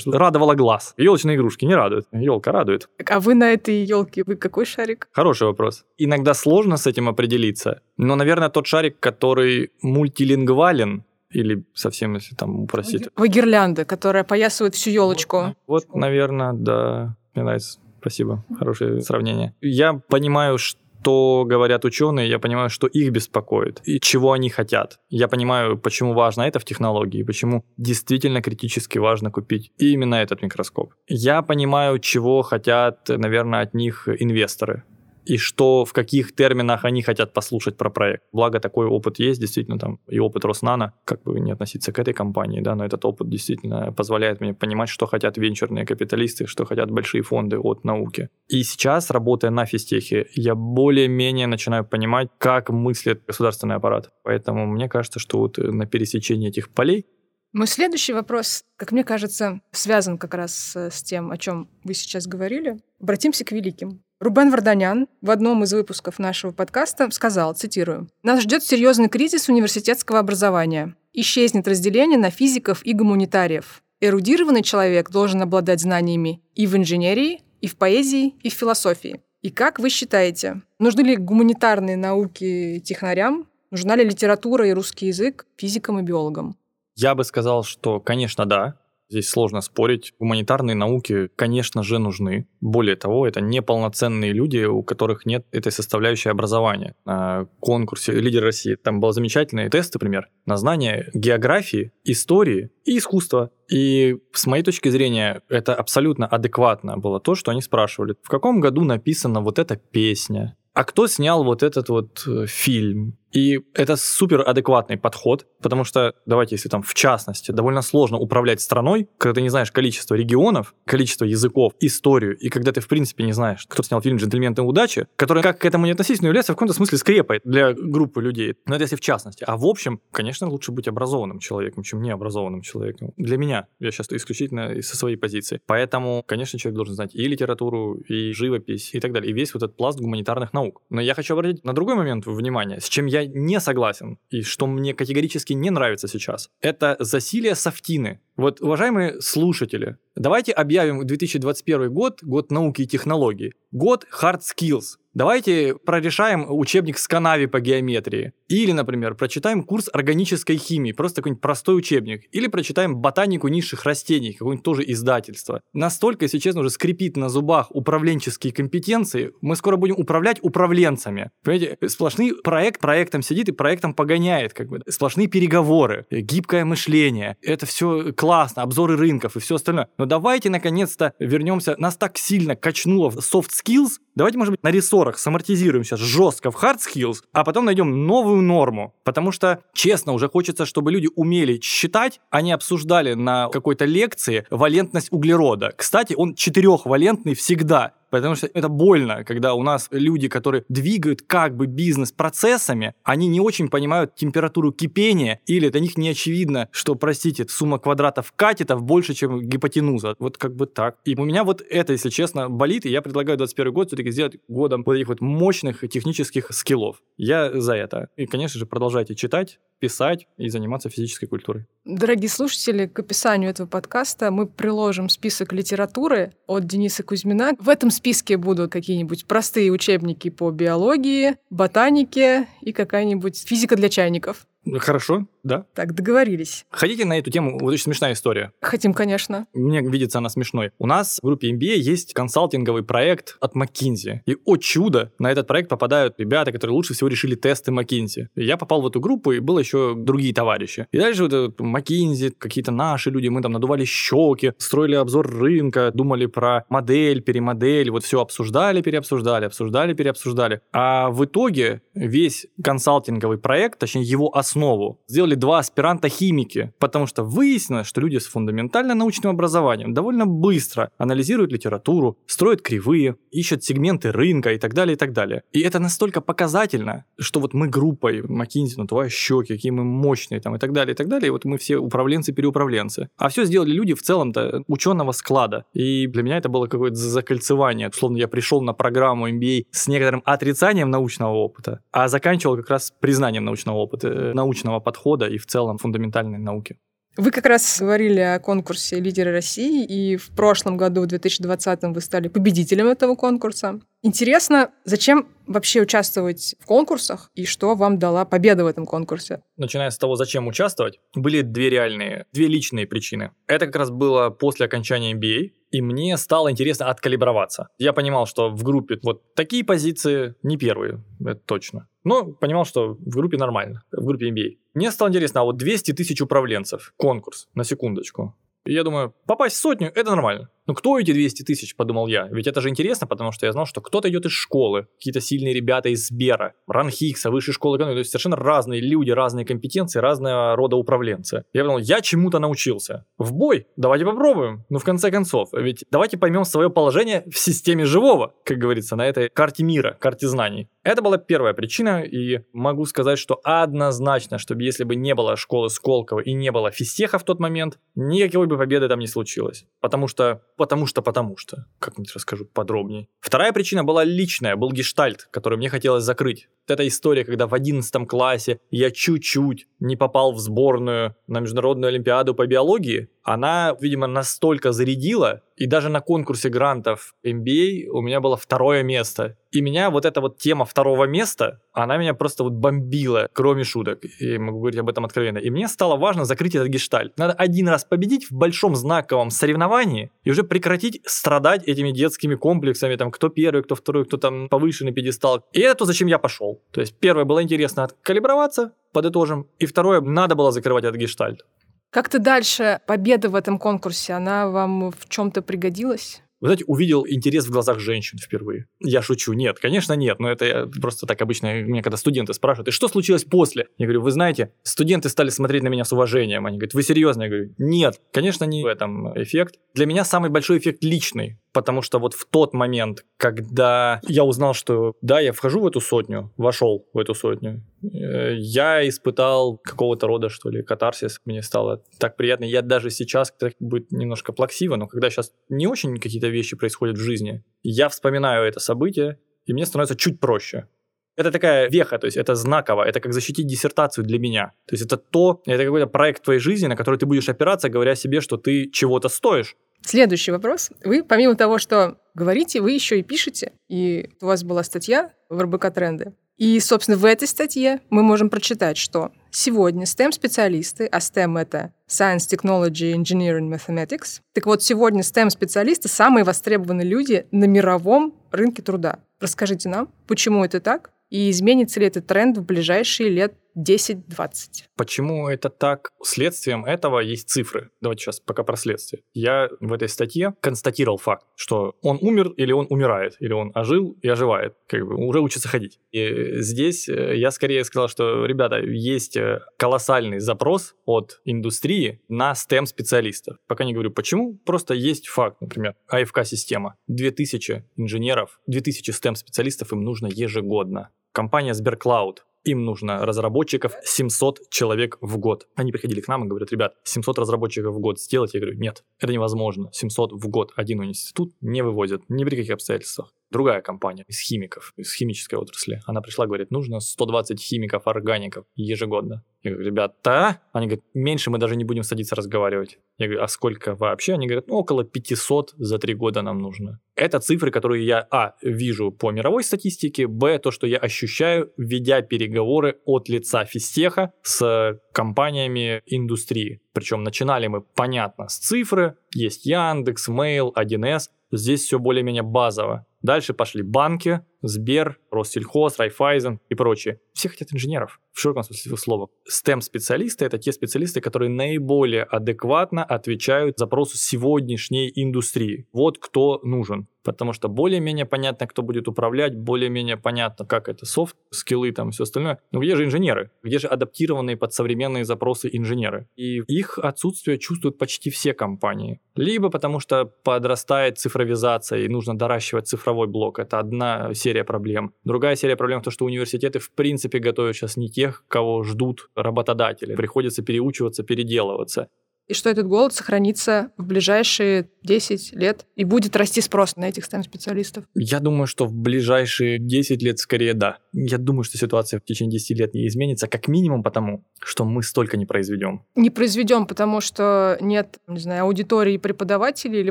Что 0.00 0.10
радовало 0.10 0.54
глаз. 0.54 0.94
Елочные 0.96 1.36
игрушки 1.36 1.64
не 1.64 1.76
радуют. 1.76 2.08
Елка 2.10 2.50
радует. 2.50 2.88
А 3.08 3.20
вы 3.20 3.34
на 3.34 3.52
этой 3.52 3.84
елке, 3.84 4.24
вы 4.26 4.34
какой 4.34 4.64
шарик? 4.64 5.08
Хороший 5.12 5.46
вопрос. 5.46 5.84
Иногда 5.96 6.34
сложно 6.34 6.76
с 6.76 6.88
этим 6.88 7.08
определиться. 7.08 7.82
Но, 7.96 8.16
наверное, 8.16 8.48
тот 8.48 8.66
шарик, 8.66 8.98
который 8.98 9.70
мультилингвален, 9.80 11.04
или 11.30 11.64
совсем, 11.72 12.14
если 12.14 12.34
там 12.34 12.64
упростить. 12.64 13.08
Вы 13.14 13.28
гирлянда, 13.28 13.84
которая 13.84 14.24
поясывает 14.24 14.74
всю 14.74 14.90
елочку. 14.90 15.54
Вот, 15.68 15.84
вот, 15.86 15.94
наверное, 15.94 16.52
да. 16.52 17.16
Мне 17.36 17.44
нравится. 17.44 17.78
Спасибо. 18.00 18.44
Хорошее 18.58 19.02
сравнение. 19.02 19.54
Я 19.60 19.94
понимаю, 19.94 20.58
что 20.58 20.80
что 21.06 21.44
говорят 21.46 21.84
ученые, 21.84 22.28
я 22.28 22.40
понимаю, 22.40 22.68
что 22.68 22.88
их 22.88 23.12
беспокоит 23.12 23.80
и 23.84 24.00
чего 24.00 24.32
они 24.32 24.50
хотят. 24.50 24.98
Я 25.08 25.28
понимаю, 25.28 25.78
почему 25.78 26.14
важно 26.14 26.42
это 26.42 26.58
в 26.58 26.64
технологии, 26.64 27.22
почему 27.22 27.64
действительно 27.76 28.42
критически 28.42 28.98
важно 28.98 29.30
купить 29.30 29.70
именно 29.78 30.16
этот 30.16 30.42
микроскоп. 30.42 30.94
Я 31.06 31.42
понимаю, 31.42 32.00
чего 32.00 32.42
хотят, 32.42 33.08
наверное, 33.08 33.60
от 33.60 33.72
них 33.74 34.08
инвесторы 34.08 34.82
и 35.26 35.38
что, 35.38 35.84
в 35.84 35.92
каких 35.92 36.34
терминах 36.34 36.84
они 36.84 37.02
хотят 37.02 37.32
послушать 37.32 37.76
про 37.76 37.90
проект. 37.90 38.22
Благо, 38.32 38.60
такой 38.60 38.86
опыт 38.86 39.18
есть, 39.18 39.40
действительно, 39.40 39.78
там, 39.78 39.98
и 40.08 40.18
опыт 40.18 40.44
Роснана, 40.44 40.94
как 41.04 41.22
бы 41.22 41.40
не 41.40 41.52
относиться 41.52 41.92
к 41.92 41.98
этой 41.98 42.14
компании, 42.14 42.60
да, 42.60 42.74
но 42.74 42.84
этот 42.84 43.04
опыт 43.04 43.28
действительно 43.28 43.92
позволяет 43.92 44.40
мне 44.40 44.54
понимать, 44.54 44.88
что 44.88 45.06
хотят 45.06 45.36
венчурные 45.36 45.84
капиталисты, 45.84 46.46
что 46.46 46.64
хотят 46.64 46.90
большие 46.90 47.22
фонды 47.22 47.58
от 47.58 47.84
науки. 47.84 48.28
И 48.48 48.62
сейчас, 48.62 49.10
работая 49.10 49.50
на 49.50 49.66
физтехе, 49.66 50.26
я 50.34 50.54
более-менее 50.54 51.46
начинаю 51.46 51.84
понимать, 51.84 52.28
как 52.38 52.70
мыслит 52.70 53.24
государственный 53.26 53.76
аппарат. 53.76 54.10
Поэтому 54.22 54.66
мне 54.66 54.88
кажется, 54.88 55.18
что 55.18 55.38
вот 55.38 55.58
на 55.58 55.86
пересечении 55.86 56.48
этих 56.48 56.70
полей 56.70 57.06
мой 57.52 57.66
следующий 57.66 58.12
вопрос, 58.12 58.64
как 58.76 58.92
мне 58.92 59.02
кажется, 59.02 59.62
связан 59.70 60.18
как 60.18 60.34
раз 60.34 60.76
с 60.76 61.02
тем, 61.02 61.30
о 61.30 61.38
чем 61.38 61.70
вы 61.84 61.94
сейчас 61.94 62.26
говорили. 62.26 62.76
Обратимся 63.00 63.46
к 63.46 63.52
великим. 63.52 64.02
Рубен 64.18 64.50
Варданян 64.50 65.08
в 65.20 65.30
одном 65.30 65.62
из 65.64 65.74
выпусков 65.74 66.18
нашего 66.18 66.50
подкаста 66.50 67.10
сказал, 67.10 67.54
цитирую, 67.54 68.08
«Нас 68.22 68.42
ждет 68.42 68.64
серьезный 68.64 69.10
кризис 69.10 69.50
университетского 69.50 70.20
образования. 70.20 70.96
Исчезнет 71.12 71.68
разделение 71.68 72.18
на 72.18 72.30
физиков 72.30 72.84
и 72.84 72.94
гуманитариев. 72.94 73.82
Эрудированный 74.00 74.62
человек 74.62 75.10
должен 75.10 75.42
обладать 75.42 75.80
знаниями 75.80 76.42
и 76.54 76.66
в 76.66 76.76
инженерии, 76.76 77.42
и 77.60 77.66
в 77.66 77.76
поэзии, 77.76 78.34
и 78.42 78.48
в 78.48 78.54
философии. 78.54 79.20
И 79.42 79.50
как 79.50 79.78
вы 79.78 79.90
считаете, 79.90 80.62
нужны 80.78 81.02
ли 81.02 81.16
гуманитарные 81.16 81.96
науки 81.98 82.80
технарям? 82.84 83.46
Нужна 83.70 83.96
ли 83.96 84.04
литература 84.04 84.66
и 84.66 84.72
русский 84.72 85.06
язык 85.06 85.46
физикам 85.56 85.98
и 85.98 86.02
биологам? 86.02 86.56
Я 86.94 87.14
бы 87.14 87.22
сказал, 87.24 87.64
что, 87.64 88.00
конечно, 88.00 88.46
да. 88.46 88.78
Здесь 89.08 89.28
сложно 89.28 89.60
спорить. 89.60 90.12
Гуманитарные 90.18 90.74
науки, 90.74 91.28
конечно 91.36 91.82
же, 91.82 91.98
нужны. 91.98 92.48
Более 92.60 92.96
того, 92.96 93.26
это 93.26 93.40
неполноценные 93.40 94.32
люди, 94.32 94.64
у 94.64 94.82
которых 94.82 95.26
нет 95.26 95.46
этой 95.52 95.70
составляющей 95.70 96.28
образования. 96.28 96.94
На 97.04 97.46
конкурсе 97.60 98.12
«Лидер 98.12 98.42
России» 98.42 98.74
там 98.74 99.00
был 99.00 99.12
замечательный 99.12 99.68
тест, 99.68 99.94
например, 99.94 100.28
на 100.44 100.56
знание 100.56 101.10
географии, 101.14 101.92
истории 102.04 102.70
и 102.84 102.98
искусства. 102.98 103.50
И 103.70 104.16
с 104.32 104.46
моей 104.46 104.64
точки 104.64 104.88
зрения, 104.88 105.42
это 105.48 105.74
абсолютно 105.74 106.26
адекватно 106.26 106.96
было 106.98 107.20
то, 107.20 107.34
что 107.34 107.52
они 107.52 107.62
спрашивали. 107.62 108.16
В 108.22 108.28
каком 108.28 108.60
году 108.60 108.82
написана 108.84 109.40
вот 109.40 109.58
эта 109.58 109.76
песня? 109.76 110.56
А 110.76 110.84
кто 110.84 111.06
снял 111.06 111.42
вот 111.42 111.62
этот 111.62 111.88
вот 111.88 112.24
э, 112.26 112.46
фильм? 112.46 113.16
И 113.36 113.58
это 113.74 113.96
супер 113.96 114.42
адекватный 114.48 114.96
подход, 114.96 115.46
потому 115.60 115.84
что, 115.84 116.14
давайте, 116.24 116.54
если 116.54 116.70
там 116.70 116.82
в 116.82 116.94
частности, 116.94 117.50
довольно 117.50 117.82
сложно 117.82 118.16
управлять 118.16 118.62
страной, 118.62 119.10
когда 119.18 119.34
ты 119.34 119.42
не 119.42 119.50
знаешь 119.50 119.70
количество 119.70 120.14
регионов, 120.14 120.74
количество 120.86 121.26
языков, 121.26 121.74
историю, 121.80 122.34
и 122.38 122.48
когда 122.48 122.72
ты, 122.72 122.80
в 122.80 122.88
принципе, 122.88 123.24
не 123.24 123.32
знаешь, 123.32 123.66
кто 123.68 123.82
снял 123.82 124.00
фильм 124.00 124.16
«Джентльмены 124.16 124.62
удачи», 124.62 125.06
который, 125.16 125.42
как 125.42 125.58
к 125.58 125.66
этому 125.66 125.84
не 125.84 125.92
относись, 125.92 126.22
но 126.22 126.28
является 126.28 126.54
в 126.54 126.56
каком-то 126.56 126.72
смысле 126.72 126.96
скрепой 126.96 127.42
для 127.44 127.74
группы 127.74 128.22
людей. 128.22 128.54
Но 128.64 128.74
это 128.74 128.84
если 128.84 128.96
в 128.96 129.00
частности. 129.00 129.44
А 129.46 129.58
в 129.58 129.66
общем, 129.66 130.00
конечно, 130.12 130.48
лучше 130.48 130.72
быть 130.72 130.88
образованным 130.88 131.38
человеком, 131.38 131.82
чем 131.82 132.00
необразованным 132.00 132.62
человеком. 132.62 133.12
Для 133.18 133.36
меня, 133.36 133.66
я 133.80 133.90
сейчас 133.90 134.10
исключительно 134.12 134.80
со 134.80 134.96
своей 134.96 135.16
позиции. 135.16 135.60
Поэтому, 135.66 136.24
конечно, 136.26 136.58
человек 136.58 136.76
должен 136.76 136.94
знать 136.94 137.14
и 137.14 137.28
литературу, 137.28 137.96
и 138.08 138.32
живопись, 138.32 138.94
и 138.94 139.00
так 139.00 139.12
далее, 139.12 139.30
и 139.30 139.34
весь 139.34 139.52
вот 139.52 139.62
этот 139.62 139.76
пласт 139.76 140.00
гуманитарных 140.00 140.54
наук. 140.54 140.80
Но 140.88 141.02
я 141.02 141.12
хочу 141.14 141.34
обратить 141.34 141.64
на 141.64 141.74
другой 141.74 141.96
момент 141.96 142.24
внимание, 142.24 142.80
с 142.80 142.88
чем 142.88 143.04
я 143.04 143.25
не 143.26 143.60
согласен 143.60 144.18
и 144.30 144.42
что 144.42 144.66
мне 144.66 144.94
категорически 144.94 145.52
не 145.52 145.70
нравится 145.70 146.08
сейчас, 146.08 146.50
это 146.60 146.96
засилие 147.00 147.54
софтины. 147.54 148.20
Вот, 148.36 148.60
уважаемые 148.60 149.20
слушатели, 149.20 149.96
давайте 150.14 150.52
объявим 150.52 151.06
2021 151.06 151.92
год, 151.92 152.22
год 152.22 152.50
науки 152.50 152.82
и 152.82 152.86
технологий, 152.86 153.54
год 153.70 154.06
hard 154.22 154.40
skills. 154.40 154.98
Давайте 155.16 155.74
прорешаем 155.74 156.44
учебник 156.46 156.98
с 156.98 157.08
канави 157.08 157.46
по 157.46 157.58
геометрии. 157.58 158.34
Или, 158.48 158.72
например, 158.72 159.14
прочитаем 159.14 159.62
курс 159.62 159.88
органической 159.90 160.58
химии, 160.58 160.92
просто 160.92 161.22
какой-нибудь 161.22 161.40
простой 161.40 161.78
учебник. 161.78 162.24
Или 162.32 162.48
прочитаем 162.48 162.96
ботанику 162.96 163.48
низших 163.48 163.84
растений, 163.84 164.34
какое-нибудь 164.34 164.62
тоже 164.62 164.82
издательство. 164.86 165.62
Настолько, 165.72 166.26
если 166.26 166.36
честно, 166.36 166.60
уже 166.60 166.68
скрипит 166.68 167.16
на 167.16 167.30
зубах 167.30 167.68
управленческие 167.70 168.52
компетенции, 168.52 169.32
мы 169.40 169.56
скоро 169.56 169.76
будем 169.76 169.94
управлять 169.96 170.36
управленцами. 170.42 171.30
Понимаете, 171.42 171.78
сплошный 171.88 172.34
проект 172.34 172.82
проектом 172.82 173.22
сидит 173.22 173.48
и 173.48 173.52
проектом 173.52 173.94
погоняет, 173.94 174.52
как 174.52 174.68
бы. 174.68 174.82
Сплошные 174.86 175.28
переговоры, 175.28 176.04
гибкое 176.10 176.66
мышление. 176.66 177.38
Это 177.40 177.64
все 177.64 178.12
классно, 178.12 178.60
обзоры 178.60 178.98
рынков 178.98 179.34
и 179.36 179.40
все 179.40 179.54
остальное. 179.54 179.88
Но 179.96 180.04
давайте, 180.04 180.50
наконец-то, 180.50 181.14
вернемся. 181.18 181.74
Нас 181.78 181.96
так 181.96 182.18
сильно 182.18 182.54
качнуло 182.54 183.08
в 183.08 183.16
soft 183.16 183.52
skills, 183.64 183.92
Давайте, 184.16 184.38
может 184.38 184.52
быть, 184.52 184.62
на 184.62 184.70
рессорах 185.06 185.18
самортизируемся 185.18 185.96
жестко 185.96 186.50
в 186.50 186.62
hard 186.62 186.78
skills, 186.78 187.22
а 187.32 187.44
потом 187.44 187.64
найдем 187.64 188.06
новую 188.06 188.42
норму. 188.42 188.94
Потому 189.04 189.32
что, 189.32 189.60
честно, 189.72 190.12
уже 190.12 190.28
хочется, 190.28 190.66
чтобы 190.66 190.92
люди 190.92 191.08
умели 191.14 191.60
считать, 191.62 192.20
а 192.30 192.42
не 192.42 192.52
обсуждали 192.52 193.14
на 193.14 193.48
какой-то 193.48 193.84
лекции 193.84 194.46
валентность 194.50 195.08
углерода. 195.10 195.72
Кстати, 195.76 196.14
он 196.16 196.34
четырехвалентный 196.34 197.34
всегда. 197.34 197.92
Потому 198.10 198.34
что 198.34 198.46
это 198.46 198.68
больно, 198.68 199.24
когда 199.24 199.54
у 199.54 199.62
нас 199.62 199.88
люди, 199.90 200.28
которые 200.28 200.64
двигают 200.68 201.22
как 201.22 201.56
бы 201.56 201.66
бизнес 201.66 202.12
процессами, 202.12 202.94
они 203.02 203.28
не 203.28 203.40
очень 203.40 203.68
понимают 203.68 204.14
температуру 204.14 204.72
кипения, 204.72 205.40
или 205.46 205.68
для 205.68 205.80
них 205.80 205.96
не 205.96 206.08
очевидно, 206.10 206.68
что, 206.70 206.94
простите, 206.94 207.46
сумма 207.48 207.78
квадратов 207.78 208.32
катетов 208.34 208.82
больше, 208.82 209.14
чем 209.14 209.40
гипотенуза. 209.40 210.16
Вот 210.18 210.38
как 210.38 210.54
бы 210.54 210.66
так. 210.66 210.96
И 211.04 211.16
у 211.16 211.24
меня 211.24 211.44
вот 211.44 211.62
это, 211.68 211.92
если 211.92 212.10
честно, 212.10 212.48
болит, 212.48 212.86
и 212.86 212.90
я 212.90 213.02
предлагаю 213.02 213.38
21 213.38 213.72
год 213.72 213.88
все-таки 213.88 214.10
сделать 214.10 214.36
годом 214.48 214.82
вот 214.84 214.94
этих 214.94 215.08
вот 215.08 215.20
мощных 215.20 215.80
технических 215.88 216.52
скиллов. 216.52 217.02
Я 217.16 217.60
за 217.60 217.74
это. 217.74 218.08
И, 218.16 218.26
конечно 218.26 218.58
же, 218.58 218.66
продолжайте 218.66 219.14
читать, 219.14 219.58
писать 219.78 220.26
и 220.36 220.48
заниматься 220.48 220.88
физической 220.88 221.26
культурой. 221.26 221.66
Дорогие 221.84 222.28
слушатели, 222.28 222.86
к 222.86 222.98
описанию 222.98 223.50
этого 223.50 223.66
подкаста 223.66 224.30
мы 224.30 224.46
приложим 224.46 225.08
список 225.08 225.52
литературы 225.52 226.32
от 226.46 226.64
Дениса 226.66 227.02
Кузьмина. 227.02 227.52
В 227.58 227.68
этом 227.68 227.90
списке 227.90 228.36
будут 228.36 228.72
какие-нибудь 228.72 229.26
простые 229.26 229.70
учебники 229.70 230.30
по 230.30 230.50
биологии, 230.50 231.36
ботанике 231.50 232.48
и 232.60 232.72
какая-нибудь 232.72 233.44
физика 233.46 233.76
для 233.76 233.88
чайников. 233.88 234.46
Хорошо, 234.78 235.26
да. 235.46 235.66
Так, 235.74 235.94
договорились. 235.94 236.66
Хотите 236.70 237.04
на 237.04 237.18
эту 237.18 237.30
тему? 237.30 237.58
Вот 237.58 237.72
очень 237.72 237.84
смешная 237.84 238.12
история. 238.12 238.52
Хотим, 238.60 238.92
конечно. 238.92 239.46
Мне 239.54 239.80
видится 239.80 240.18
она 240.18 240.28
смешной. 240.28 240.72
У 240.78 240.86
нас 240.86 241.18
в 241.22 241.26
группе 241.26 241.50
MBA 241.52 241.76
есть 241.76 242.12
консалтинговый 242.12 242.82
проект 242.82 243.36
от 243.40 243.54
McKinsey. 243.54 244.20
И, 244.26 244.36
о 244.44 244.56
чудо, 244.56 245.12
на 245.18 245.30
этот 245.30 245.46
проект 245.46 245.68
попадают 245.68 246.14
ребята, 246.18 246.52
которые 246.52 246.74
лучше 246.74 246.94
всего 246.94 247.08
решили 247.08 247.34
тесты 247.34 247.70
McKinsey. 247.70 248.26
Я 248.34 248.56
попал 248.56 248.82
в 248.82 248.86
эту 248.86 249.00
группу, 249.00 249.32
и 249.32 249.38
было 249.38 249.60
еще 249.60 249.94
другие 249.96 250.34
товарищи. 250.34 250.86
И 250.90 250.98
дальше 250.98 251.22
вот 251.22 251.32
этот 251.32 251.60
McKinsey, 251.60 252.32
какие-то 252.36 252.72
наши 252.72 253.10
люди, 253.10 253.28
мы 253.28 253.40
там 253.42 253.52
надували 253.52 253.84
щеки, 253.84 254.52
строили 254.58 254.96
обзор 254.96 255.30
рынка, 255.30 255.92
думали 255.94 256.26
про 256.26 256.64
модель, 256.68 257.22
перемодель, 257.22 257.90
вот 257.90 258.04
все 258.04 258.20
обсуждали, 258.20 258.82
переобсуждали, 258.82 259.44
обсуждали, 259.44 259.94
переобсуждали. 259.94 260.60
А 260.72 261.10
в 261.10 261.24
итоге 261.24 261.82
весь 261.94 262.46
консалтинговый 262.62 263.38
проект, 263.38 263.78
точнее 263.78 264.02
его 264.02 264.36
основу. 264.36 265.00
Сделали 265.06 265.35
два 265.36 265.58
аспиранта 265.58 266.08
химики, 266.08 266.72
потому 266.78 267.06
что 267.06 267.22
выяснилось, 267.22 267.86
что 267.86 268.00
люди 268.00 268.18
с 268.18 268.26
фундаментально-научным 268.26 269.30
образованием 269.30 269.94
довольно 269.94 270.26
быстро 270.26 270.90
анализируют 270.98 271.52
литературу, 271.52 272.18
строят 272.26 272.62
кривые, 272.62 273.16
ищут 273.30 273.64
сегменты 273.64 274.12
рынка 274.12 274.52
и 274.52 274.58
так 274.58 274.74
далее, 274.74 274.94
и 274.94 274.98
так 274.98 275.12
далее. 275.12 275.42
И 275.52 275.60
это 275.60 275.78
настолько 275.78 276.20
показательно, 276.20 277.04
что 277.18 277.40
вот 277.40 277.54
мы 277.54 277.68
группой 277.68 278.22
Макинзи, 278.22 278.74
ну 278.78 278.86
твои 278.86 279.08
щеки, 279.08 279.54
какие 279.54 279.72
мы 279.72 279.84
мощные 279.84 280.40
там 280.40 280.56
и 280.56 280.58
так 280.58 280.72
далее, 280.72 280.94
и 280.94 280.96
так 280.96 281.08
далее, 281.08 281.28
и 281.28 281.30
вот 281.30 281.44
мы 281.44 281.58
все 281.58 281.76
управленцы-переуправленцы. 281.76 283.08
А 283.16 283.28
все 283.28 283.44
сделали 283.44 283.70
люди 283.70 283.94
в 283.94 284.02
целом-то 284.02 284.62
ученого 284.66 285.12
склада. 285.12 285.64
И 285.72 286.06
для 286.06 286.22
меня 286.22 286.38
это 286.38 286.48
было 286.48 286.66
какое-то 286.66 286.96
закольцевание. 286.96 287.88
Условно, 287.88 288.16
я 288.16 288.28
пришел 288.28 288.62
на 288.62 288.72
программу 288.72 289.28
MBA 289.28 289.66
с 289.70 289.88
некоторым 289.88 290.22
отрицанием 290.24 290.90
научного 290.90 291.34
опыта, 291.34 291.80
а 291.92 292.08
заканчивал 292.08 292.56
как 292.56 292.70
раз 292.70 292.92
признанием 293.00 293.44
научного 293.44 293.76
опыта 293.76 294.32
научного 294.34 294.80
подхода 294.80 295.25
и 295.26 295.38
в 295.38 295.46
целом 295.46 295.78
фундаментальной 295.78 296.38
науки. 296.38 296.78
Вы 297.16 297.30
как 297.30 297.46
раз 297.46 297.78
говорили 297.80 298.20
о 298.20 298.38
конкурсе 298.38 299.00
«Лидеры 299.00 299.32
России», 299.32 299.86
и 299.86 300.16
в 300.16 300.28
прошлом 300.36 300.76
году, 300.76 301.00
в 301.00 301.06
2020 301.06 301.82
вы 301.84 302.00
стали 302.02 302.28
победителем 302.28 302.88
этого 302.88 303.14
конкурса. 303.14 303.80
Интересно, 304.02 304.70
зачем 304.84 305.26
вообще 305.46 305.80
участвовать 305.80 306.54
в 306.60 306.66
конкурсах 306.66 307.30
и 307.34 307.46
что 307.46 307.74
вам 307.74 307.98
дала 307.98 308.26
победа 308.26 308.64
в 308.64 308.66
этом 308.66 308.84
конкурсе? 308.84 309.42
Начиная 309.56 309.88
с 309.88 309.96
того, 309.96 310.16
зачем 310.16 310.46
участвовать, 310.46 311.00
были 311.14 311.40
две 311.40 311.70
реальные, 311.70 312.26
две 312.32 312.48
личные 312.48 312.86
причины. 312.86 313.30
Это 313.46 313.64
как 313.66 313.76
раз 313.76 313.90
было 313.90 314.28
после 314.28 314.66
окончания 314.66 315.14
MBA, 315.14 315.52
и 315.70 315.80
мне 315.80 316.16
стало 316.18 316.50
интересно 316.50 316.90
откалиброваться. 316.90 317.68
Я 317.78 317.92
понимал, 317.92 318.26
что 318.26 318.50
в 318.50 318.62
группе 318.62 318.98
вот 319.02 319.34
такие 319.34 319.64
позиции 319.64 320.34
не 320.42 320.58
первые, 320.58 321.02
это 321.20 321.40
точно. 321.46 321.88
Но 322.04 322.32
понимал, 322.32 322.64
что 322.64 322.94
в 322.94 323.08
группе 323.08 323.36
нормально, 323.36 323.82
в 323.90 324.04
группе 324.04 324.30
MBA. 324.30 324.58
Мне 324.76 324.90
стало 324.90 325.08
интересно, 325.08 325.40
а 325.40 325.44
вот 325.44 325.56
200 325.56 325.94
тысяч 325.94 326.20
управленцев, 326.20 326.92
конкурс, 326.98 327.48
на 327.54 327.64
секундочку. 327.64 328.36
И 328.66 328.74
я 328.74 328.84
думаю, 328.84 329.14
попасть 329.24 329.56
в 329.56 329.58
сотню– 329.58 329.90
это 329.94 330.10
нормально. 330.10 330.50
Ну 330.66 330.74
кто 330.74 330.98
эти 330.98 331.12
200 331.12 331.44
тысяч, 331.44 331.76
подумал 331.76 332.08
я. 332.08 332.28
Ведь 332.30 332.46
это 332.46 332.60
же 332.60 332.68
интересно, 332.68 333.06
потому 333.06 333.30
что 333.32 333.46
я 333.46 333.52
знал, 333.52 333.66
что 333.66 333.80
кто-то 333.80 334.08
идет 334.08 334.26
из 334.26 334.32
школы, 334.32 334.88
какие-то 334.98 335.20
сильные 335.20 335.54
ребята 335.54 335.88
из 335.88 336.08
Сбера, 336.08 336.54
Ранхикса, 336.66 337.30
высшей 337.30 337.54
школы 337.54 337.76
экономики. 337.76 337.96
То 337.96 338.00
есть 338.00 338.10
совершенно 338.10 338.36
разные 338.36 338.80
люди, 338.80 339.10
разные 339.10 339.46
компетенции, 339.46 340.00
разного 340.00 340.56
рода 340.56 340.76
управленцы. 340.76 341.44
Я 341.52 341.62
подумал, 341.62 341.78
я 341.78 342.00
чему-то 342.00 342.38
научился. 342.38 343.06
В 343.16 343.32
бой? 343.32 343.66
Давайте 343.76 344.04
попробуем. 344.04 344.64
Ну 344.68 344.78
в 344.78 344.84
конце 344.84 345.10
концов, 345.10 345.50
ведь 345.52 345.84
давайте 345.90 346.18
поймем 346.18 346.44
свое 346.44 346.68
положение 346.68 347.24
в 347.30 347.38
системе 347.38 347.84
живого, 347.84 348.34
как 348.44 348.58
говорится, 348.58 348.96
на 348.96 349.06
этой 349.06 349.28
карте 349.28 349.62
мира, 349.62 349.96
карте 350.00 350.26
знаний. 350.26 350.68
Это 350.82 351.02
была 351.02 351.18
первая 351.18 351.52
причина, 351.52 352.02
и 352.02 352.42
могу 352.52 352.84
сказать, 352.86 353.18
что 353.18 353.40
однозначно, 353.42 354.38
чтобы 354.38 354.62
если 354.62 354.84
бы 354.84 354.94
не 354.94 355.14
было 355.14 355.36
школы 355.36 355.68
Сколково 355.68 356.20
и 356.20 356.32
не 356.32 356.52
было 356.52 356.70
физтеха 356.70 357.18
в 357.18 357.24
тот 357.24 357.40
момент, 357.40 357.78
никакой 357.96 358.46
бы 358.46 358.56
победы 358.56 358.88
там 358.88 359.00
не 359.00 359.08
случилось. 359.08 359.66
Потому 359.80 360.06
что 360.06 360.42
потому 360.56 360.86
что, 360.86 361.02
потому 361.02 361.36
что. 361.36 361.66
Как-нибудь 361.78 362.12
расскажу 362.14 362.44
подробнее. 362.46 363.08
Вторая 363.20 363.52
причина 363.52 363.84
была 363.84 364.04
личная, 364.04 364.56
был 364.56 364.72
гештальт, 364.72 365.28
который 365.30 365.58
мне 365.58 365.68
хотелось 365.68 366.04
закрыть. 366.04 366.48
Эта 366.70 366.86
история, 366.86 367.24
когда 367.24 367.46
в 367.46 367.54
11 367.54 368.06
классе 368.06 368.60
я 368.70 368.90
чуть-чуть 368.90 369.66
не 369.80 369.96
попал 369.96 370.32
в 370.32 370.38
сборную 370.38 371.14
на 371.26 371.40
Международную 371.40 371.88
Олимпиаду 371.88 372.34
по 372.34 372.46
биологии, 372.46 373.08
она, 373.22 373.76
видимо, 373.80 374.06
настолько 374.06 374.70
зарядила, 374.70 375.42
и 375.56 375.66
даже 375.66 375.88
на 375.88 376.00
конкурсе 376.00 376.48
грантов 376.48 377.14
MBA 377.24 377.86
у 377.88 378.00
меня 378.00 378.20
было 378.20 378.36
второе 378.36 378.84
место. 378.84 379.36
И 379.50 379.62
меня 379.62 379.90
вот 379.90 380.04
эта 380.04 380.20
вот 380.20 380.38
тема 380.38 380.64
второго 380.64 381.04
места, 381.04 381.60
она 381.72 381.96
меня 381.96 382.14
просто 382.14 382.44
вот 382.44 382.52
бомбила, 382.52 383.28
кроме 383.32 383.64
шуток. 383.64 384.04
И 384.20 384.38
могу 384.38 384.60
говорить 384.60 384.78
об 384.78 384.88
этом 384.88 385.06
откровенно. 385.06 385.38
И 385.38 385.50
мне 385.50 385.66
стало 385.66 385.96
важно 385.96 386.24
закрыть 386.24 386.54
этот 386.54 386.68
гештальт. 386.68 387.18
Надо 387.18 387.32
один 387.32 387.68
раз 387.68 387.84
победить 387.84 388.30
в 388.30 388.34
большом 388.34 388.76
знаковом 388.76 389.30
соревновании 389.30 390.12
и 390.24 390.30
уже 390.30 390.44
прекратить 390.44 391.00
страдать 391.06 391.64
этими 391.64 391.90
детскими 391.90 392.34
комплексами, 392.34 392.96
там, 392.96 393.10
кто 393.10 393.28
первый, 393.28 393.62
кто 393.62 393.74
второй, 393.74 394.04
кто 394.04 394.18
там 394.18 394.48
повышенный 394.48 394.92
пьедестал. 394.92 395.42
И 395.52 395.60
это 395.60 395.78
то, 395.78 395.84
зачем 395.86 396.06
я 396.06 396.18
пошел. 396.18 396.55
То 396.70 396.80
есть 396.80 396.94
первое 396.98 397.24
было 397.24 397.42
интересно 397.42 397.84
откалиброваться, 397.84 398.72
подытожим. 398.92 399.48
И 399.58 399.66
второе, 399.66 400.00
надо 400.00 400.34
было 400.34 400.52
закрывать 400.52 400.84
этот 400.84 400.96
гештальт. 400.96 401.44
Как-то 401.90 402.18
дальше 402.18 402.80
победа 402.86 403.28
в 403.28 403.34
этом 403.34 403.58
конкурсе, 403.58 404.12
она 404.12 404.48
вам 404.48 404.90
в 404.90 405.08
чем-то 405.08 405.42
пригодилась? 405.42 406.22
Вы 406.40 406.48
знаете, 406.48 406.64
увидел 406.66 407.06
интерес 407.06 407.46
в 407.46 407.50
глазах 407.50 407.78
женщин 407.78 408.18
впервые. 408.18 408.66
Я 408.80 409.00
шучу. 409.00 409.32
Нет, 409.32 409.58
конечно, 409.58 409.94
нет. 409.94 410.20
Но 410.20 410.30
это 410.30 410.70
просто 410.80 411.06
так 411.06 411.22
обычно, 411.22 411.62
меня 411.62 411.82
когда 411.82 411.96
студенты 411.96 412.34
спрашивают, 412.34 412.68
и 412.68 412.72
что 412.72 412.88
случилось 412.88 413.24
после? 413.24 413.68
Я 413.78 413.86
говорю, 413.86 414.02
вы 414.02 414.10
знаете, 414.10 414.52
студенты 414.62 415.08
стали 415.08 415.30
смотреть 415.30 415.62
на 415.62 415.68
меня 415.68 415.84
с 415.86 415.92
уважением. 415.92 416.44
Они 416.44 416.58
говорят, 416.58 416.74
вы 416.74 416.82
серьезно? 416.82 417.22
Я 417.22 417.28
говорю, 417.28 417.54
нет, 417.56 418.00
конечно, 418.12 418.44
не 418.44 418.62
в 418.62 418.66
этом 418.66 419.18
эффект. 419.20 419.56
Для 419.72 419.86
меня 419.86 420.04
самый 420.04 420.28
большой 420.28 420.58
эффект 420.58 420.84
личный 420.84 421.38
потому 421.56 421.80
что 421.80 421.98
вот 421.98 422.12
в 422.12 422.26
тот 422.26 422.52
момент, 422.52 423.06
когда 423.16 423.98
я 424.06 424.24
узнал, 424.24 424.52
что 424.52 424.92
да, 425.00 425.20
я 425.20 425.32
вхожу 425.32 425.60
в 425.60 425.66
эту 425.66 425.80
сотню, 425.80 426.30
вошел 426.36 426.86
в 426.92 426.98
эту 426.98 427.14
сотню, 427.14 427.62
э, 427.82 428.34
я 428.36 428.86
испытал 428.86 429.56
какого-то 429.56 430.06
рода, 430.06 430.28
что 430.28 430.50
ли, 430.50 430.62
катарсис, 430.62 431.18
мне 431.24 431.40
стало 431.40 431.82
так 431.98 432.16
приятно. 432.16 432.44
Я 432.44 432.60
даже 432.60 432.90
сейчас, 432.90 433.32
это 433.40 433.54
будет 433.58 433.90
немножко 433.90 434.34
плаксиво, 434.34 434.76
но 434.76 434.86
когда 434.86 435.08
сейчас 435.08 435.32
не 435.48 435.66
очень 435.66 435.96
какие-то 435.96 436.28
вещи 436.28 436.56
происходят 436.56 436.98
в 436.98 437.00
жизни, 437.00 437.42
я 437.62 437.88
вспоминаю 437.88 438.46
это 438.46 438.60
событие, 438.60 439.18
и 439.46 439.54
мне 439.54 439.64
становится 439.64 439.96
чуть 439.96 440.20
проще. 440.20 440.68
Это 441.16 441.30
такая 441.30 441.70
веха, 441.70 441.98
то 441.98 442.06
есть 442.06 442.18
это 442.18 442.34
знаково, 442.34 442.82
это 442.82 443.00
как 443.00 443.14
защитить 443.14 443.46
диссертацию 443.46 444.04
для 444.04 444.18
меня. 444.18 444.52
То 444.66 444.74
есть 444.74 444.84
это 444.84 444.98
то, 444.98 445.40
это 445.46 445.64
какой-то 445.64 445.86
проект 445.86 446.22
твоей 446.22 446.40
жизни, 446.40 446.66
на 446.66 446.76
который 446.76 446.98
ты 446.98 447.06
будешь 447.06 447.30
опираться, 447.30 447.70
говоря 447.70 447.94
себе, 447.94 448.20
что 448.20 448.36
ты 448.36 448.68
чего-то 448.70 449.08
стоишь. 449.08 449.56
Следующий 449.82 450.32
вопрос. 450.32 450.70
Вы, 450.84 451.04
помимо 451.04 451.34
того, 451.34 451.58
что 451.58 451.98
говорите, 452.14 452.60
вы 452.60 452.72
еще 452.72 452.98
и 452.98 453.02
пишете. 453.02 453.52
И 453.68 454.10
у 454.20 454.26
вас 454.26 454.42
была 454.42 454.62
статья 454.62 455.12
в 455.28 455.40
РБК 455.40 455.72
«Тренды». 455.72 456.14
И, 456.36 456.60
собственно, 456.60 456.98
в 456.98 457.04
этой 457.06 457.26
статье 457.26 457.80
мы 457.88 458.02
можем 458.02 458.28
прочитать, 458.28 458.76
что 458.76 459.10
сегодня 459.30 459.84
STEM-специалисты, 459.84 460.86
а 460.86 460.98
STEM— 460.98 461.38
это 461.40 461.72
Science, 461.88 462.28
Technology, 462.28 462.94
Engineering, 462.94 463.48
Mathematics. 463.50 464.20
Так 464.34 464.44
вот, 464.44 464.62
сегодня 464.62 465.00
STEM-специалисты— 465.00 465.88
самые 465.90 466.24
востребованные 466.24 466.86
люди 466.86 467.26
на 467.30 467.46
мировом 467.46 468.14
рынке 468.32 468.60
труда. 468.60 468.98
Расскажите 469.18 469.70
нам, 469.70 469.88
почему 470.06 470.44
это 470.44 470.60
так, 470.60 470.90
и 471.08 471.30
изменится 471.30 471.80
ли 471.80 471.86
этот 471.86 472.06
тренд 472.06 472.36
в 472.36 472.44
ближайшие 472.44 473.08
лет 473.08 473.34
10-20. 473.56 474.64
Почему 474.76 475.28
это 475.28 475.48
так? 475.48 475.90
Следствием 476.02 476.64
этого 476.64 477.00
есть 477.00 477.28
цифры. 477.28 477.70
Давайте 477.80 478.04
сейчас 478.04 478.20
пока 478.20 478.42
про 478.44 478.56
следствие. 478.56 479.02
Я 479.14 479.48
в 479.60 479.72
этой 479.72 479.88
статье 479.88 480.34
констатировал 480.40 480.98
факт, 480.98 481.26
что 481.34 481.76
он 481.82 481.98
умер 482.00 482.30
или 482.36 482.52
он 482.52 482.66
умирает, 482.70 483.16
или 483.20 483.32
он 483.32 483.52
ожил 483.54 483.96
и 484.02 484.08
оживает, 484.08 484.54
как 484.68 484.86
бы 484.86 484.94
уже 484.96 485.20
учится 485.20 485.48
ходить. 485.48 485.80
И 485.90 486.40
здесь 486.40 486.88
э, 486.88 487.16
я 487.16 487.30
скорее 487.30 487.64
сказал, 487.64 487.88
что, 487.88 488.26
ребята, 488.26 488.58
есть 488.58 489.16
э, 489.16 489.40
колоссальный 489.56 490.20
запрос 490.20 490.74
от 490.84 491.20
индустрии 491.24 492.00
на 492.08 492.32
STEM-специалистов. 492.32 493.38
Пока 493.46 493.64
не 493.64 493.72
говорю 493.72 493.90
почему, 493.90 494.38
просто 494.44 494.74
есть 494.74 495.08
факт, 495.08 495.40
например, 495.40 495.74
АФК-система. 495.88 496.76
2000 496.88 497.64
инженеров, 497.76 498.40
2000 498.46 498.90
STEM-специалистов 498.90 499.72
им 499.72 499.82
нужно 499.82 500.08
ежегодно. 500.08 500.90
Компания 501.12 501.54
Сберклауд 501.54 502.25
им 502.46 502.64
нужно 502.64 503.04
разработчиков 503.04 503.74
700 503.84 504.48
человек 504.50 504.98
в 505.00 505.18
год. 505.18 505.48
Они 505.54 505.72
приходили 505.72 506.00
к 506.00 506.08
нам 506.08 506.24
и 506.24 506.28
говорят, 506.28 506.52
ребят, 506.52 506.74
700 506.84 507.18
разработчиков 507.18 507.74
в 507.74 507.80
год 507.80 508.00
сделать? 508.00 508.34
Я 508.34 508.40
говорю, 508.40 508.58
нет, 508.58 508.84
это 508.98 509.12
невозможно. 509.12 509.68
700 509.72 510.12
в 510.12 510.28
год 510.28 510.52
один 510.56 510.82
институт 510.84 511.34
не 511.40 511.62
вывозят 511.62 512.02
ни 512.08 512.24
при 512.24 512.36
каких 512.36 512.52
обстоятельствах. 512.52 513.12
Другая 513.30 513.60
компания 513.60 514.04
из 514.06 514.20
химиков, 514.20 514.72
из 514.76 514.94
химической 514.94 515.34
отрасли. 515.34 515.80
Она 515.86 516.00
пришла, 516.00 516.26
говорит, 516.26 516.50
нужно 516.50 516.80
120 516.80 517.40
химиков-органиков 517.40 518.44
ежегодно. 518.54 519.24
Я 519.42 519.52
говорю, 519.52 519.66
ребята, 519.66 520.40
они 520.52 520.66
говорят, 520.66 520.84
меньше 520.94 521.30
мы 521.30 521.38
даже 521.38 521.56
не 521.56 521.64
будем 521.64 521.82
садиться 521.82 522.16
разговаривать. 522.16 522.78
Я 522.98 523.06
говорю, 523.06 523.22
а 523.22 523.28
сколько 523.28 523.74
вообще? 523.74 524.14
Они 524.14 524.26
говорят, 524.26 524.48
ну, 524.48 524.56
около 524.56 524.84
500 524.84 525.54
за 525.56 525.78
три 525.78 525.94
года 525.94 526.22
нам 526.22 526.38
нужно. 526.38 526.80
Это 526.96 527.20
цифры, 527.20 527.50
которые 527.50 527.86
я, 527.86 528.06
а, 528.10 528.34
вижу 528.42 528.90
по 528.90 529.12
мировой 529.12 529.44
статистике, 529.44 530.06
б, 530.06 530.38
то, 530.38 530.50
что 530.50 530.66
я 530.66 530.78
ощущаю, 530.78 531.52
ведя 531.56 532.02
переговоры 532.02 532.78
от 532.84 533.08
лица 533.08 533.44
физтеха 533.44 534.12
с 534.22 534.80
компаниями 534.92 535.82
индустрии. 535.86 536.60
Причем 536.72 537.04
начинали 537.04 537.46
мы, 537.46 537.60
понятно, 537.60 538.28
с 538.28 538.38
цифры, 538.38 538.96
есть 539.14 539.46
Яндекс, 539.46 540.08
Mail, 540.08 540.52
1С, 540.54 541.10
здесь 541.30 541.62
все 541.64 541.78
более-менее 541.78 542.22
базово. 542.22 542.86
Дальше 543.06 543.32
пошли 543.34 543.62
банки, 543.62 544.20
Сбер, 544.46 544.98
Россельхоз, 545.10 545.78
Райфайзен 545.78 546.40
и 546.48 546.54
прочие. 546.54 547.00
Все 547.12 547.28
хотят 547.28 547.52
инженеров, 547.52 548.00
в 548.12 548.20
широком 548.20 548.42
смысле 548.42 548.76
слова. 548.76 549.08
STEM-специалисты— 549.30 550.24
это 550.26 550.38
те 550.38 550.52
специалисты, 550.52 551.00
которые 551.00 551.30
наиболее 551.30 552.02
адекватно 552.02 552.84
отвечают 552.84 553.58
запросу 553.58 553.96
сегодняшней 553.96 554.90
индустрии. 554.94 555.66
Вот 555.72 555.98
кто 555.98 556.40
нужен. 556.42 556.88
Потому 557.06 557.32
что 557.32 557.48
более-менее 557.48 558.04
понятно, 558.04 558.48
кто 558.48 558.62
будет 558.62 558.88
управлять, 558.88 559.36
более-менее 559.36 559.96
понятно, 559.96 560.44
как 560.44 560.68
это 560.68 560.86
софт, 560.86 561.16
скиллы 561.30 561.70
там, 561.70 561.92
все 561.92 562.02
остальное. 562.02 562.40
Но 562.50 562.58
где 562.58 562.74
же 562.74 562.84
инженеры? 562.84 563.30
Где 563.44 563.60
же 563.60 563.68
адаптированные 563.68 564.36
под 564.36 564.52
современные 564.52 565.04
запросы 565.04 565.48
инженеры? 565.52 566.08
И 566.16 566.40
их 566.48 566.80
отсутствие 566.80 567.38
чувствуют 567.38 567.78
почти 567.78 568.10
все 568.10 568.34
компании. 568.34 569.00
Либо 569.14 569.50
потому 569.50 569.78
что 569.78 570.04
подрастает 570.04 570.98
цифровизация 570.98 571.78
и 571.78 571.88
нужно 571.88 572.18
доращивать 572.18 572.66
цифровой 572.66 573.06
блок. 573.06 573.38
Это 573.38 573.60
одна 573.60 574.12
серия 574.12 574.35
проблем. 574.44 574.92
Другая 575.04 575.36
серия 575.36 575.56
проблем 575.56 575.80
в 575.80 575.84
том, 575.84 575.92
что 575.92 576.04
университеты 576.04 576.58
в 576.58 576.70
принципе 576.70 577.18
готовят 577.18 577.56
сейчас 577.56 577.76
не 577.76 577.90
тех, 577.90 578.24
кого 578.28 578.62
ждут 578.62 579.10
работодатели. 579.14 579.94
Приходится 579.94 580.42
переучиваться, 580.42 581.02
переделываться 581.02 581.88
и 582.28 582.34
что 582.34 582.50
этот 582.50 582.66
голод 582.66 582.92
сохранится 582.92 583.70
в 583.76 583.86
ближайшие 583.86 584.68
10 584.82 585.32
лет 585.34 585.66
и 585.76 585.84
будет 585.84 586.16
расти 586.16 586.40
спрос 586.40 586.76
на 586.76 586.88
этих 586.88 587.04
STEM-специалистов? 587.04 587.84
Я 587.94 588.20
думаю, 588.20 588.46
что 588.46 588.66
в 588.66 588.74
ближайшие 588.74 589.58
10 589.58 590.02
лет 590.02 590.18
скорее 590.18 590.54
да. 590.54 590.78
Я 590.92 591.18
думаю, 591.18 591.44
что 591.44 591.56
ситуация 591.56 592.00
в 592.00 592.04
течение 592.04 592.38
10 592.38 592.58
лет 592.58 592.74
не 592.74 592.86
изменится, 592.88 593.28
как 593.28 593.46
минимум 593.48 593.82
потому, 593.82 594.24
что 594.40 594.64
мы 594.64 594.82
столько 594.82 595.16
не 595.16 595.26
произведем. 595.26 595.84
Не 595.94 596.10
произведем, 596.10 596.66
потому 596.66 597.00
что 597.00 597.58
нет, 597.60 597.98
не 598.08 598.18
знаю, 598.18 598.44
аудитории 598.44 598.96
преподавателей 598.96 599.80
или 599.80 599.90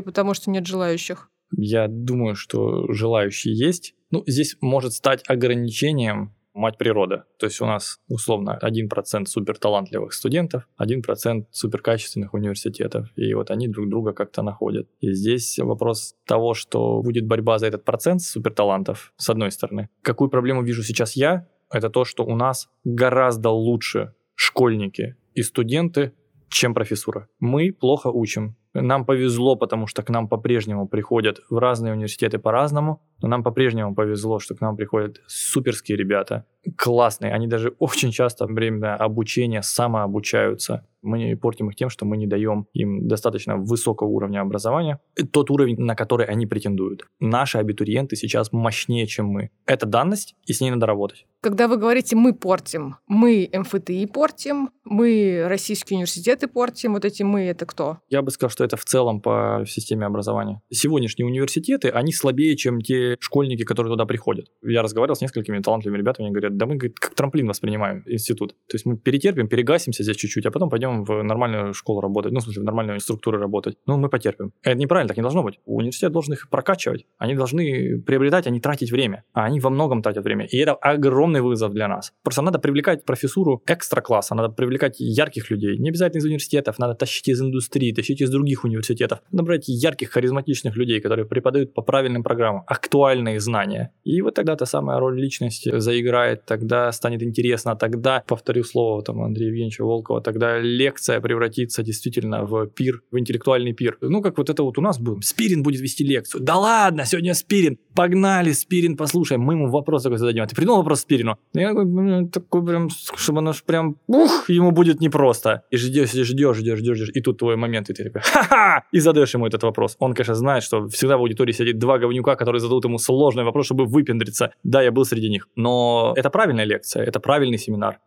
потому 0.00 0.34
что 0.34 0.50
нет 0.50 0.66
желающих? 0.66 1.30
Я 1.56 1.86
думаю, 1.88 2.34
что 2.34 2.92
желающие 2.92 3.56
есть. 3.56 3.94
Ну, 4.10 4.22
здесь 4.26 4.56
может 4.60 4.92
стать 4.92 5.22
ограничением 5.28 6.36
мать 6.56 6.78
природа. 6.78 7.24
То 7.38 7.46
есть 7.46 7.60
у 7.60 7.66
нас 7.66 8.00
условно 8.08 8.58
1% 8.62 9.26
суперталантливых 9.26 10.12
студентов, 10.12 10.66
1% 10.80 11.44
суперкачественных 11.50 12.34
университетов. 12.34 13.08
И 13.16 13.34
вот 13.34 13.50
они 13.50 13.68
друг 13.68 13.88
друга 13.88 14.12
как-то 14.12 14.42
находят. 14.42 14.88
И 15.00 15.12
здесь 15.12 15.58
вопрос 15.58 16.16
того, 16.24 16.54
что 16.54 17.02
будет 17.02 17.26
борьба 17.26 17.58
за 17.58 17.66
этот 17.66 17.84
процент 17.84 18.22
суперталантов, 18.22 19.12
с 19.16 19.28
одной 19.28 19.50
стороны. 19.50 19.90
Какую 20.02 20.30
проблему 20.30 20.62
вижу 20.62 20.82
сейчас 20.82 21.14
я, 21.14 21.46
это 21.70 21.90
то, 21.90 22.04
что 22.04 22.24
у 22.24 22.34
нас 22.36 22.68
гораздо 22.84 23.50
лучше 23.50 24.14
школьники 24.34 25.16
и 25.34 25.42
студенты, 25.42 26.12
чем 26.48 26.74
профессура. 26.74 27.28
Мы 27.38 27.72
плохо 27.72 28.08
учим. 28.08 28.56
Нам 28.82 29.04
повезло, 29.04 29.56
потому 29.56 29.86
что 29.86 30.02
к 30.02 30.10
нам 30.10 30.28
по-прежнему 30.28 30.88
приходят 30.88 31.40
в 31.50 31.58
разные 31.58 31.92
университеты 31.92 32.38
по-разному, 32.38 33.02
но 33.22 33.28
нам 33.28 33.42
по-прежнему 33.42 33.94
повезло, 33.94 34.38
что 34.38 34.54
к 34.54 34.60
нам 34.60 34.76
приходят 34.76 35.20
суперские 35.26 35.96
ребята, 35.96 36.44
классные. 36.76 37.32
Они 37.32 37.46
даже 37.46 37.68
очень 37.78 38.10
часто 38.10 38.46
время 38.46 38.96
обучения 38.96 39.62
самообучаются. 39.62 40.86
Мы 41.02 41.36
портим 41.36 41.68
их 41.68 41.76
тем, 41.76 41.88
что 41.88 42.04
мы 42.04 42.16
не 42.16 42.26
даем 42.26 42.66
им 42.72 43.06
достаточно 43.06 43.56
высокого 43.56 44.08
уровня 44.08 44.40
образования, 44.40 44.98
тот 45.30 45.50
уровень, 45.50 45.78
на 45.78 45.94
который 45.94 46.26
они 46.26 46.46
претендуют. 46.46 47.04
Наши 47.20 47.58
абитуриенты 47.58 48.16
сейчас 48.16 48.52
мощнее, 48.52 49.06
чем 49.06 49.26
мы. 49.26 49.50
Это 49.66 49.86
данность, 49.86 50.34
и 50.46 50.52
с 50.52 50.60
ней 50.60 50.70
надо 50.70 50.86
работать. 50.86 51.26
Когда 51.40 51.68
вы 51.68 51.76
говорите 51.76 52.16
«мы 52.16 52.34
портим», 52.34 52.96
мы 53.06 53.48
МФТИ 53.52 54.06
портим, 54.06 54.70
мы 54.84 55.44
российские 55.46 55.98
университеты 55.98 56.48
портим, 56.48 56.94
вот 56.94 57.04
эти 57.04 57.22
«мы»— 57.22 57.42
это 57.44 57.66
кто? 57.66 57.98
Я 58.08 58.22
бы 58.22 58.32
сказал, 58.32 58.50
что 58.50 58.64
это 58.66 58.76
в 58.76 58.84
целом 58.84 59.20
по 59.20 59.64
системе 59.66 60.06
образования. 60.06 60.60
Сегодняшние 60.70 61.26
университеты, 61.26 61.88
они 61.88 62.12
слабее, 62.12 62.56
чем 62.56 62.80
те 62.80 63.16
школьники, 63.20 63.62
которые 63.62 63.92
туда 63.92 64.04
приходят. 64.04 64.46
Я 64.62 64.82
разговаривал 64.82 65.16
с 65.16 65.20
несколькими 65.20 65.58
талантливыми 65.60 65.98
ребятами, 65.98 66.26
они 66.26 66.34
говорят, 66.34 66.56
да 66.56 66.66
мы 66.66 66.78
как 66.78 67.14
трамплин 67.14 67.48
воспринимаем 67.48 68.02
институт. 68.06 68.54
То 68.68 68.74
есть 68.74 68.86
мы 68.86 68.96
перетерпим, 68.96 69.48
перегасимся 69.48 70.02
здесь 70.02 70.16
чуть-чуть, 70.16 70.46
а 70.46 70.50
потом 70.50 70.70
пойдем 70.70 71.04
в 71.04 71.22
нормальную 71.22 71.74
школу 71.74 72.00
работать, 72.00 72.32
ну, 72.32 72.40
в 72.40 72.42
смысле, 72.42 72.62
в 72.62 72.64
нормальную 72.64 73.00
структуру 73.00 73.38
работать. 73.38 73.76
Ну, 73.86 73.96
мы 73.96 74.08
потерпим. 74.08 74.52
Это 74.62 74.76
неправильно, 74.76 75.08
так 75.08 75.16
не 75.16 75.22
должно 75.22 75.42
быть. 75.42 75.60
Университет 75.64 76.12
должен 76.12 76.34
их 76.34 76.48
прокачивать. 76.50 77.06
Они 77.18 77.34
должны 77.34 78.00
приобретать, 78.00 78.46
а 78.46 78.50
не 78.50 78.60
тратить 78.60 78.90
время. 78.90 79.24
А 79.32 79.44
они 79.44 79.60
во 79.60 79.70
многом 79.70 80.02
тратят 80.02 80.24
время. 80.24 80.46
И 80.46 80.56
это 80.58 80.74
огромный 80.74 81.40
вызов 81.40 81.72
для 81.72 81.88
нас. 81.88 82.12
Просто 82.22 82.42
надо 82.42 82.58
привлекать 82.58 83.04
профессуру 83.04 83.62
экстра 83.66 84.00
класса, 84.00 84.34
надо 84.34 84.48
привлекать 84.48 84.96
ярких 84.98 85.50
людей. 85.50 85.78
Не 85.78 85.90
обязательно 85.90 86.20
из 86.20 86.24
университетов, 86.24 86.78
надо 86.78 86.94
тащить 86.94 87.28
из 87.28 87.40
индустрии, 87.40 87.92
тащить 87.92 88.20
из 88.20 88.30
других 88.30 88.45
университетов. 88.54 89.20
Надо 89.30 89.44
брать 89.44 89.64
ярких, 89.68 90.10
харизматичных 90.10 90.76
людей, 90.76 91.00
которые 91.00 91.26
преподают 91.26 91.74
по 91.74 91.82
правильным 91.82 92.22
программам, 92.22 92.62
актуальные 92.66 93.40
знания. 93.40 93.92
И 94.04 94.20
вот 94.22 94.34
тогда 94.34 94.56
та 94.56 94.66
самая 94.66 94.98
роль 94.98 95.20
личности 95.20 95.78
заиграет, 95.78 96.44
тогда 96.44 96.92
станет 96.92 97.22
интересно, 97.22 97.76
тогда, 97.76 98.22
повторю 98.26 98.64
слово 98.64 99.02
там 99.02 99.22
Андрея 99.22 99.48
Евгеньевича 99.48 99.84
Волкова, 99.84 100.20
тогда 100.20 100.58
лекция 100.58 101.20
превратится 101.20 101.82
действительно 101.82 102.44
в 102.44 102.66
пир, 102.66 103.02
в 103.10 103.18
интеллектуальный 103.18 103.72
пир. 103.72 103.98
Ну, 104.00 104.22
как 104.22 104.38
вот 104.38 104.50
это 104.50 104.62
вот 104.62 104.78
у 104.78 104.80
нас 104.80 104.98
был. 104.98 105.20
Спирин 105.22 105.62
будет 105.62 105.80
вести 105.80 106.04
лекцию. 106.04 106.42
Да 106.42 106.56
ладно, 106.56 107.04
сегодня 107.04 107.34
Спирин. 107.34 107.78
Погнали, 107.94 108.52
Спирин, 108.52 108.96
послушаем. 108.96 109.40
Мы 109.40 109.54
ему 109.54 109.70
вопрос 109.70 110.02
такой 110.02 110.18
зададим. 110.18 110.42
А 110.42 110.46
ты 110.46 110.54
придумал 110.54 110.78
вопрос 110.78 111.00
Спирину? 111.00 111.38
Я 111.54 111.68
такой, 111.68 112.28
такой 112.28 112.66
прям, 112.66 112.88
чтобы 112.90 113.38
оно 113.38 113.52
прям, 113.64 113.96
ух, 114.06 114.48
ему 114.48 114.70
будет 114.70 115.00
непросто. 115.00 115.62
И 115.70 115.76
ждешь, 115.76 116.12
ждешь, 116.12 116.28
ждешь, 116.28 116.78
ждешь, 116.78 116.78
ждешь. 116.98 117.10
И 117.14 117.20
тут 117.20 117.38
твой 117.38 117.56
момент, 117.56 117.90
и 117.90 117.94
ты 117.94 118.04
такой, 118.04 118.22
ха-ха, 118.36 118.84
и 118.92 119.00
задаешь 119.00 119.34
ему 119.34 119.46
этот 119.46 119.62
вопрос. 119.62 119.96
Он, 119.98 120.14
конечно, 120.14 120.34
знает, 120.34 120.62
что 120.62 120.88
всегда 120.88 121.16
в 121.16 121.20
аудитории 121.20 121.52
сидит 121.52 121.78
два 121.78 121.98
говнюка, 121.98 122.36
которые 122.36 122.60
зададут 122.60 122.84
ему 122.84 122.98
сложный 122.98 123.44
вопрос, 123.44 123.66
чтобы 123.66 123.86
выпендриться. 123.86 124.52
Да, 124.64 124.82
я 124.82 124.92
был 124.92 125.04
среди 125.04 125.28
них. 125.28 125.48
Но 125.56 126.12
это 126.16 126.30
правильная 126.30 126.64
лекция, 126.64 127.04
это 127.04 127.20
правильный 127.20 127.58
семинар. 127.58 127.98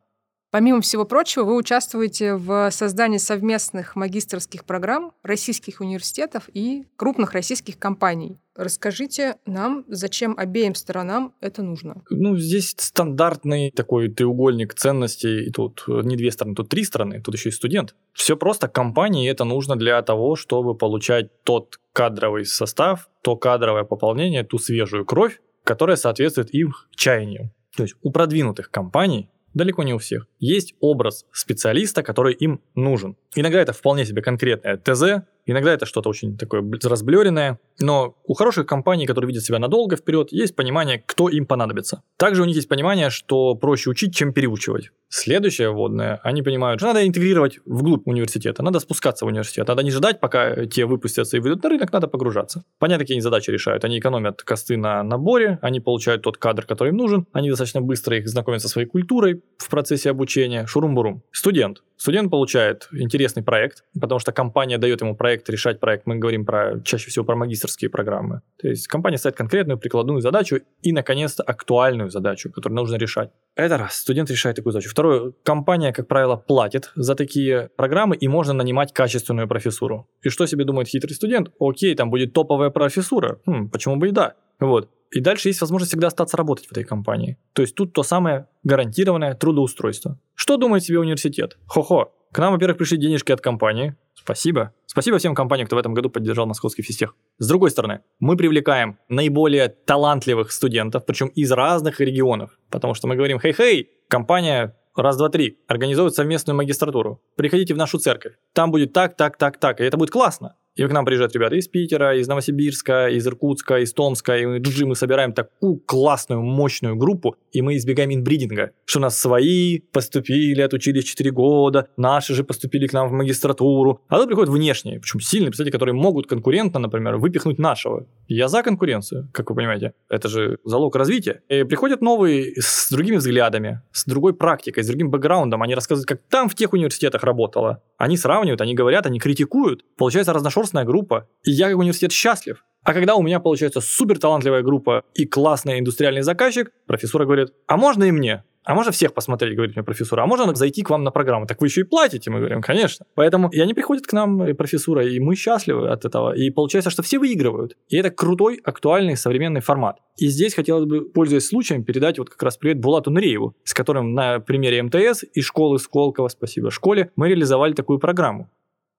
Помимо 0.52 0.82
всего 0.82 1.06
прочего, 1.06 1.44
вы 1.44 1.56
участвуете 1.56 2.34
в 2.34 2.72
создании 2.72 3.20
совместных 3.20 3.96
магистрских 3.96 4.66
программ 4.66 5.14
российских 5.22 5.80
университетов 5.80 6.50
и 6.52 6.88
крупных 6.96 7.34
российских 7.34 7.78
компаний. 7.78 8.40
Расскажите 8.56 9.36
нам, 9.46 9.86
зачем 9.88 10.34
обеим 10.38 10.74
сторонам 10.74 11.36
это 11.40 11.62
нужно? 11.62 12.02
Ну, 12.10 12.36
здесь 12.36 12.74
стандартный 12.78 13.72
такой 13.72 14.10
треугольник 14.10 14.74
ценностей. 14.74 15.46
И 15.46 15.52
тут 15.52 15.84
не 15.88 16.18
две 16.18 16.32
стороны, 16.32 16.56
тут 16.56 16.70
три 16.70 16.84
стороны, 16.84 17.22
тут 17.22 17.36
еще 17.36 17.50
и 17.50 17.52
студент. 17.54 17.96
Все 18.14 18.36
просто 18.36 18.68
компании 18.68 19.30
это 19.30 19.44
нужно 19.44 19.76
для 19.76 20.02
того, 20.02 20.36
чтобы 20.36 20.76
получать 20.76 21.44
тот 21.44 21.80
кадровый 21.94 22.46
состав, 22.46 23.10
то 23.22 23.36
кадровое 23.38 23.84
пополнение, 23.84 24.44
ту 24.44 24.58
свежую 24.58 25.06
кровь, 25.06 25.40
которая 25.64 25.96
соответствует 25.96 26.50
их 26.50 26.90
чаянию. 26.96 27.52
То 27.78 27.84
есть 27.84 27.96
у 28.02 28.12
продвинутых 28.12 28.72
компаний 28.72 29.30
далеко 29.54 29.84
не 29.84 29.94
у 29.94 29.98
всех, 29.98 30.28
есть 30.40 30.76
образ 30.80 31.26
специалиста, 31.32 32.04
который 32.04 32.34
им 32.34 32.62
нужен. 32.76 33.16
Иногда 33.36 33.60
это 33.62 33.74
вполне 33.74 34.06
себе 34.06 34.22
конкретное 34.22 34.78
ТЗ, 34.78 35.26
Иногда 35.52 35.74
это 35.74 35.86
что-то 35.86 36.10
очень 36.10 36.38
такое 36.38 36.64
разблеренное, 36.84 37.60
но 37.80 38.16
у 38.26 38.34
хороших 38.34 38.68
компаний, 38.68 39.08
которые 39.08 39.30
видят 39.30 39.44
себя 39.44 39.58
надолго 39.58 39.96
вперед, 39.96 40.32
есть 40.32 40.56
понимание, 40.56 41.04
кто 41.06 41.28
им 41.30 41.46
понадобится. 41.46 42.04
Также 42.18 42.44
у 42.44 42.46
них 42.46 42.56
есть 42.56 42.68
понимание, 42.68 43.10
что 43.10 43.56
проще 43.56 43.90
учить, 43.90 44.16
чем 44.16 44.34
переучивать. 44.34 44.92
Следующее 45.08 45.72
вводное, 45.72 46.20
они 46.24 46.44
понимают, 46.44 46.80
что 46.80 46.88
надо 46.90 47.08
интегрировать 47.08 47.60
вглубь 47.66 48.04
университета, 48.06 48.62
надо 48.62 48.80
спускаться 48.80 49.26
в 49.26 49.28
университет, 49.28 49.68
надо 49.68 49.82
не 49.82 49.90
ждать, 49.90 50.20
пока 50.20 50.68
те 50.68 50.86
выпустятся 50.86 51.38
и 51.38 51.40
выйдут 51.40 51.64
на 51.64 51.70
рынок, 51.70 51.92
надо 51.92 52.08
погружаться. 52.08 52.64
Понятно, 52.78 53.06
какие 53.06 53.16
они 53.16 53.22
задачи 53.22 53.50
решают. 53.50 53.84
Они 53.84 53.98
экономят 53.98 54.44
косты 54.44 54.78
на 54.78 55.02
наборе, 55.02 55.58
они 55.64 55.80
получают 55.80 56.22
тот 56.22 56.38
кадр, 56.38 56.66
который 56.66 56.90
им 56.90 56.98
нужен, 56.98 57.26
они 57.34 57.50
достаточно 57.50 57.82
быстро 57.82 58.18
их 58.18 58.28
знакомят 58.30 58.62
со 58.62 58.70
своей 58.70 58.88
культурой 58.88 59.42
в 59.58 59.68
процессе 59.68 60.12
обучения. 60.12 60.68
Шурум-бурум. 60.68 61.24
Студент. 61.32 61.82
Студент 62.00 62.32
получает 62.32 62.88
интересный 62.94 63.44
проект, 63.44 63.84
потому 64.00 64.20
что 64.20 64.32
компания 64.32 64.78
дает 64.78 65.02
ему 65.02 65.18
проект, 65.18 65.50
решать 65.50 65.82
проект. 65.82 66.08
Мы 66.08 66.16
говорим 66.16 66.46
про 66.46 66.80
чаще 66.86 67.10
всего 67.10 67.26
про 67.26 67.36
магистрские 67.36 67.90
программы. 67.90 68.42
То 68.58 68.70
есть 68.70 68.88
компания 68.88 69.18
ставит 69.18 69.36
конкретную 69.36 69.78
прикладную 69.78 70.22
задачу 70.22 70.62
и, 70.82 70.94
наконец-то, 70.94 71.44
актуальную 71.44 72.10
задачу, 72.10 72.54
которую 72.54 72.78
нужно 72.78 72.96
решать. 72.96 73.32
Это 73.58 73.78
раз. 73.78 73.96
Студент 73.96 74.32
решает 74.32 74.56
такую 74.56 74.72
задачу. 74.72 74.90
Второе. 74.90 75.34
Компания, 75.44 75.92
как 75.92 76.08
правило, 76.08 76.38
платит 76.38 76.90
за 76.96 77.16
такие 77.16 77.70
программы, 77.76 78.16
и 78.16 78.30
можно 78.30 78.54
нанимать 78.54 78.94
качественную 78.94 79.50
профессуру. 79.50 80.08
И 80.22 80.30
что 80.30 80.46
себе 80.46 80.64
думает 80.64 80.88
хитрый 80.88 81.14
студент? 81.14 81.52
Окей, 81.60 81.94
там 81.96 82.10
будет 82.10 82.32
топовая 82.32 82.70
профессура. 82.70 83.42
Хм, 83.46 83.70
почему 83.70 83.98
бы 83.98 84.08
и 84.08 84.12
да? 84.12 84.36
Вот. 84.62 84.90
И 85.12 85.22
дальше 85.22 85.50
есть 85.50 85.62
возможность 85.62 85.92
всегда 85.92 86.08
остаться 86.08 86.38
работать 86.38 86.68
в 86.68 86.72
этой 86.72 86.84
компании. 86.84 87.38
То 87.54 87.64
есть 87.64 87.76
тут 87.76 87.94
то 87.94 88.04
самое 88.04 88.48
гарантированное 88.64 89.34
трудоустройство. 89.34 90.20
Что 90.50 90.58
думает 90.58 90.84
себе 90.84 90.98
университет? 90.98 91.60
Хо-хо. 91.68 92.12
К 92.32 92.40
нам, 92.40 92.54
во-первых, 92.54 92.80
пришли 92.80 92.98
денежки 92.98 93.32
от 93.32 93.40
компании. 93.40 93.96
Спасибо. 94.16 94.74
Спасибо 94.88 95.20
всем 95.20 95.36
компаниям, 95.36 95.68
кто 95.68 95.76
в 95.76 95.80
этом 95.80 95.94
году 95.94 96.10
поддержал 96.10 96.48
московский 96.48 96.82
физтех. 96.82 97.16
С 97.38 97.48
другой 97.48 97.70
стороны, 97.70 98.00
мы 98.20 98.36
привлекаем 98.36 98.98
наиболее 99.10 99.68
талантливых 99.68 100.52
студентов, 100.52 101.06
причем 101.06 101.28
из 101.28 101.52
разных 101.52 102.00
регионов. 102.00 102.58
Потому 102.72 102.96
что 102.96 103.08
мы 103.08 103.16
говорим, 103.16 103.40
хей-хей, 103.40 103.92
компания 104.08 104.76
раз, 104.96 105.18
два, 105.18 105.30
три, 105.30 105.60
организует 105.68 106.16
совместную 106.16 106.58
магистратуру. 106.58 107.22
Приходите 107.36 107.76
в 107.76 107.78
нашу 107.78 108.00
церковь. 108.00 108.34
Там 108.54 108.72
будет 108.72 108.92
так, 108.92 109.16
так, 109.16 109.38
так, 109.38 109.60
так. 109.60 109.80
И 109.80 109.84
это 109.84 109.98
будет 109.98 110.10
классно. 110.10 110.56
И 110.80 110.88
к 110.88 110.92
нам 110.94 111.04
приезжают 111.04 111.36
ребята 111.36 111.56
из 111.56 111.68
Питера, 111.68 112.18
из 112.18 112.30
Новосибирска, 112.30 113.10
из 113.10 113.28
Иркутска, 113.28 113.80
из 113.80 113.92
Томска, 113.92 114.38
и 114.38 114.46
мы, 114.46 114.62
мы 114.86 114.96
собираем 114.96 115.34
такую 115.34 115.76
классную, 115.86 116.42
мощную 116.42 116.96
группу, 116.96 117.36
и 117.52 117.62
мы 117.62 117.76
избегаем 117.76 118.14
инбридинга, 118.14 118.72
что 118.86 119.00
у 119.00 119.02
нас 119.02 119.20
свои 119.20 119.80
поступили, 119.92 120.62
отучились 120.62 121.04
4 121.04 121.32
года, 121.32 121.90
наши 121.98 122.34
же 122.34 122.46
поступили 122.46 122.88
к 122.88 122.94
нам 122.94 123.10
в 123.10 123.12
магистратуру, 123.12 124.02
а 124.08 124.20
тут 124.20 124.28
приходят 124.28 124.50
внешние, 124.50 125.02
причем 125.02 125.20
сильные, 125.20 125.52
кстати, 125.52 125.70
которые 125.70 125.96
могут 125.96 126.28
конкурентно, 126.28 126.80
например, 126.80 127.18
выпихнуть 127.18 127.60
нашего. 127.60 128.08
Я 128.30 128.48
за 128.48 128.64
конкуренцию, 128.64 129.28
как 129.34 129.50
вы 129.50 129.58
понимаете, 129.58 129.92
это 130.08 130.30
же 130.30 130.60
залог 130.64 130.96
развития. 130.96 131.42
И 131.50 131.64
приходят 131.64 132.00
новые 132.00 132.54
с 132.56 132.90
другими 132.90 133.18
взглядами, 133.18 133.82
с 133.92 134.06
другой 134.06 134.34
практикой, 134.34 134.84
с 134.84 134.88
другим 134.88 135.10
бэкграундом, 135.10 135.62
они 135.62 135.76
рассказывают, 135.76 136.08
как 136.08 136.22
там 136.30 136.48
в 136.48 136.56
тех 136.56 136.72
университетах 136.72 137.26
работало. 137.26 137.84
Они 138.00 138.16
сравнивают, 138.16 138.62
они 138.62 138.76
говорят, 138.76 139.06
они 139.06 139.20
критикуют. 139.20 139.84
Получается 139.98 140.32
разношерстная 140.32 140.86
группа, 140.86 141.28
и 141.44 141.52
я 141.52 141.68
как 141.68 141.78
университет 141.78 142.14
счастлив. 142.14 142.64
А 142.84 142.94
когда 142.94 143.16
у 143.16 143.22
меня 143.22 143.40
получается 143.40 143.82
супер 143.82 144.20
талантливая 144.20 144.62
группа 144.62 145.04
и 145.14 145.26
классный 145.26 145.80
индустриальный 145.80 146.22
заказчик, 146.22 146.72
профессора 146.88 147.26
говорит, 147.26 147.54
а 147.68 147.78
можно 147.78 148.06
и 148.06 148.12
мне? 148.12 148.44
А 148.64 148.76
можно 148.76 148.92
всех 148.92 149.14
посмотреть, 149.14 149.56
говорит 149.56 149.76
мне 149.76 149.84
профессура, 149.84 150.22
а 150.22 150.28
можно 150.28 150.54
зайти 150.54 150.84
к 150.84 150.90
вам 150.90 151.04
на 151.04 151.12
программу? 151.12 151.48
Так 151.48 151.60
вы 151.60 151.68
еще 151.68 151.82
и 151.82 151.86
платите, 151.86 152.30
мы 152.30 152.38
говорим, 152.38 152.62
конечно. 152.62 153.06
Поэтому 153.16 153.50
и 153.50 153.60
они 153.60 153.74
приходят 153.74 154.06
к 154.06 154.14
нам, 154.14 154.46
и 154.48 154.54
профессура, 154.54 155.04
и 155.06 155.20
мы 155.20 155.36
счастливы 155.36 155.90
от 155.90 156.06
этого. 156.06 156.36
И 156.36 156.52
получается, 156.52 156.92
что 156.92 157.02
все 157.02 157.18
выигрывают. 157.20 157.78
И 157.88 157.98
это 157.98 158.12
крутой, 158.12 158.60
актуальный, 158.64 159.18
современный 159.18 159.62
формат. 159.62 159.98
И 160.18 160.28
здесь 160.28 160.54
хотелось 160.54 160.86
бы, 160.86 161.06
пользуясь 161.06 161.48
случаем, 161.48 161.84
передать 161.84 162.20
вот 162.20 162.30
как 162.30 162.44
раз 162.44 162.58
привет 162.58 162.80
Булату 162.80 163.10
Нурееву, 163.10 163.56
с 163.64 163.74
которым 163.74 164.14
на 164.14 164.40
примере 164.40 164.84
МТС 164.84 165.24
и 165.34 165.42
школы 165.42 165.80
Сколково, 165.80 166.28
спасибо 166.28 166.70
школе, 166.70 167.12
мы 167.16 167.30
реализовали 167.30 167.74
такую 167.74 167.98
программу. 167.98 168.50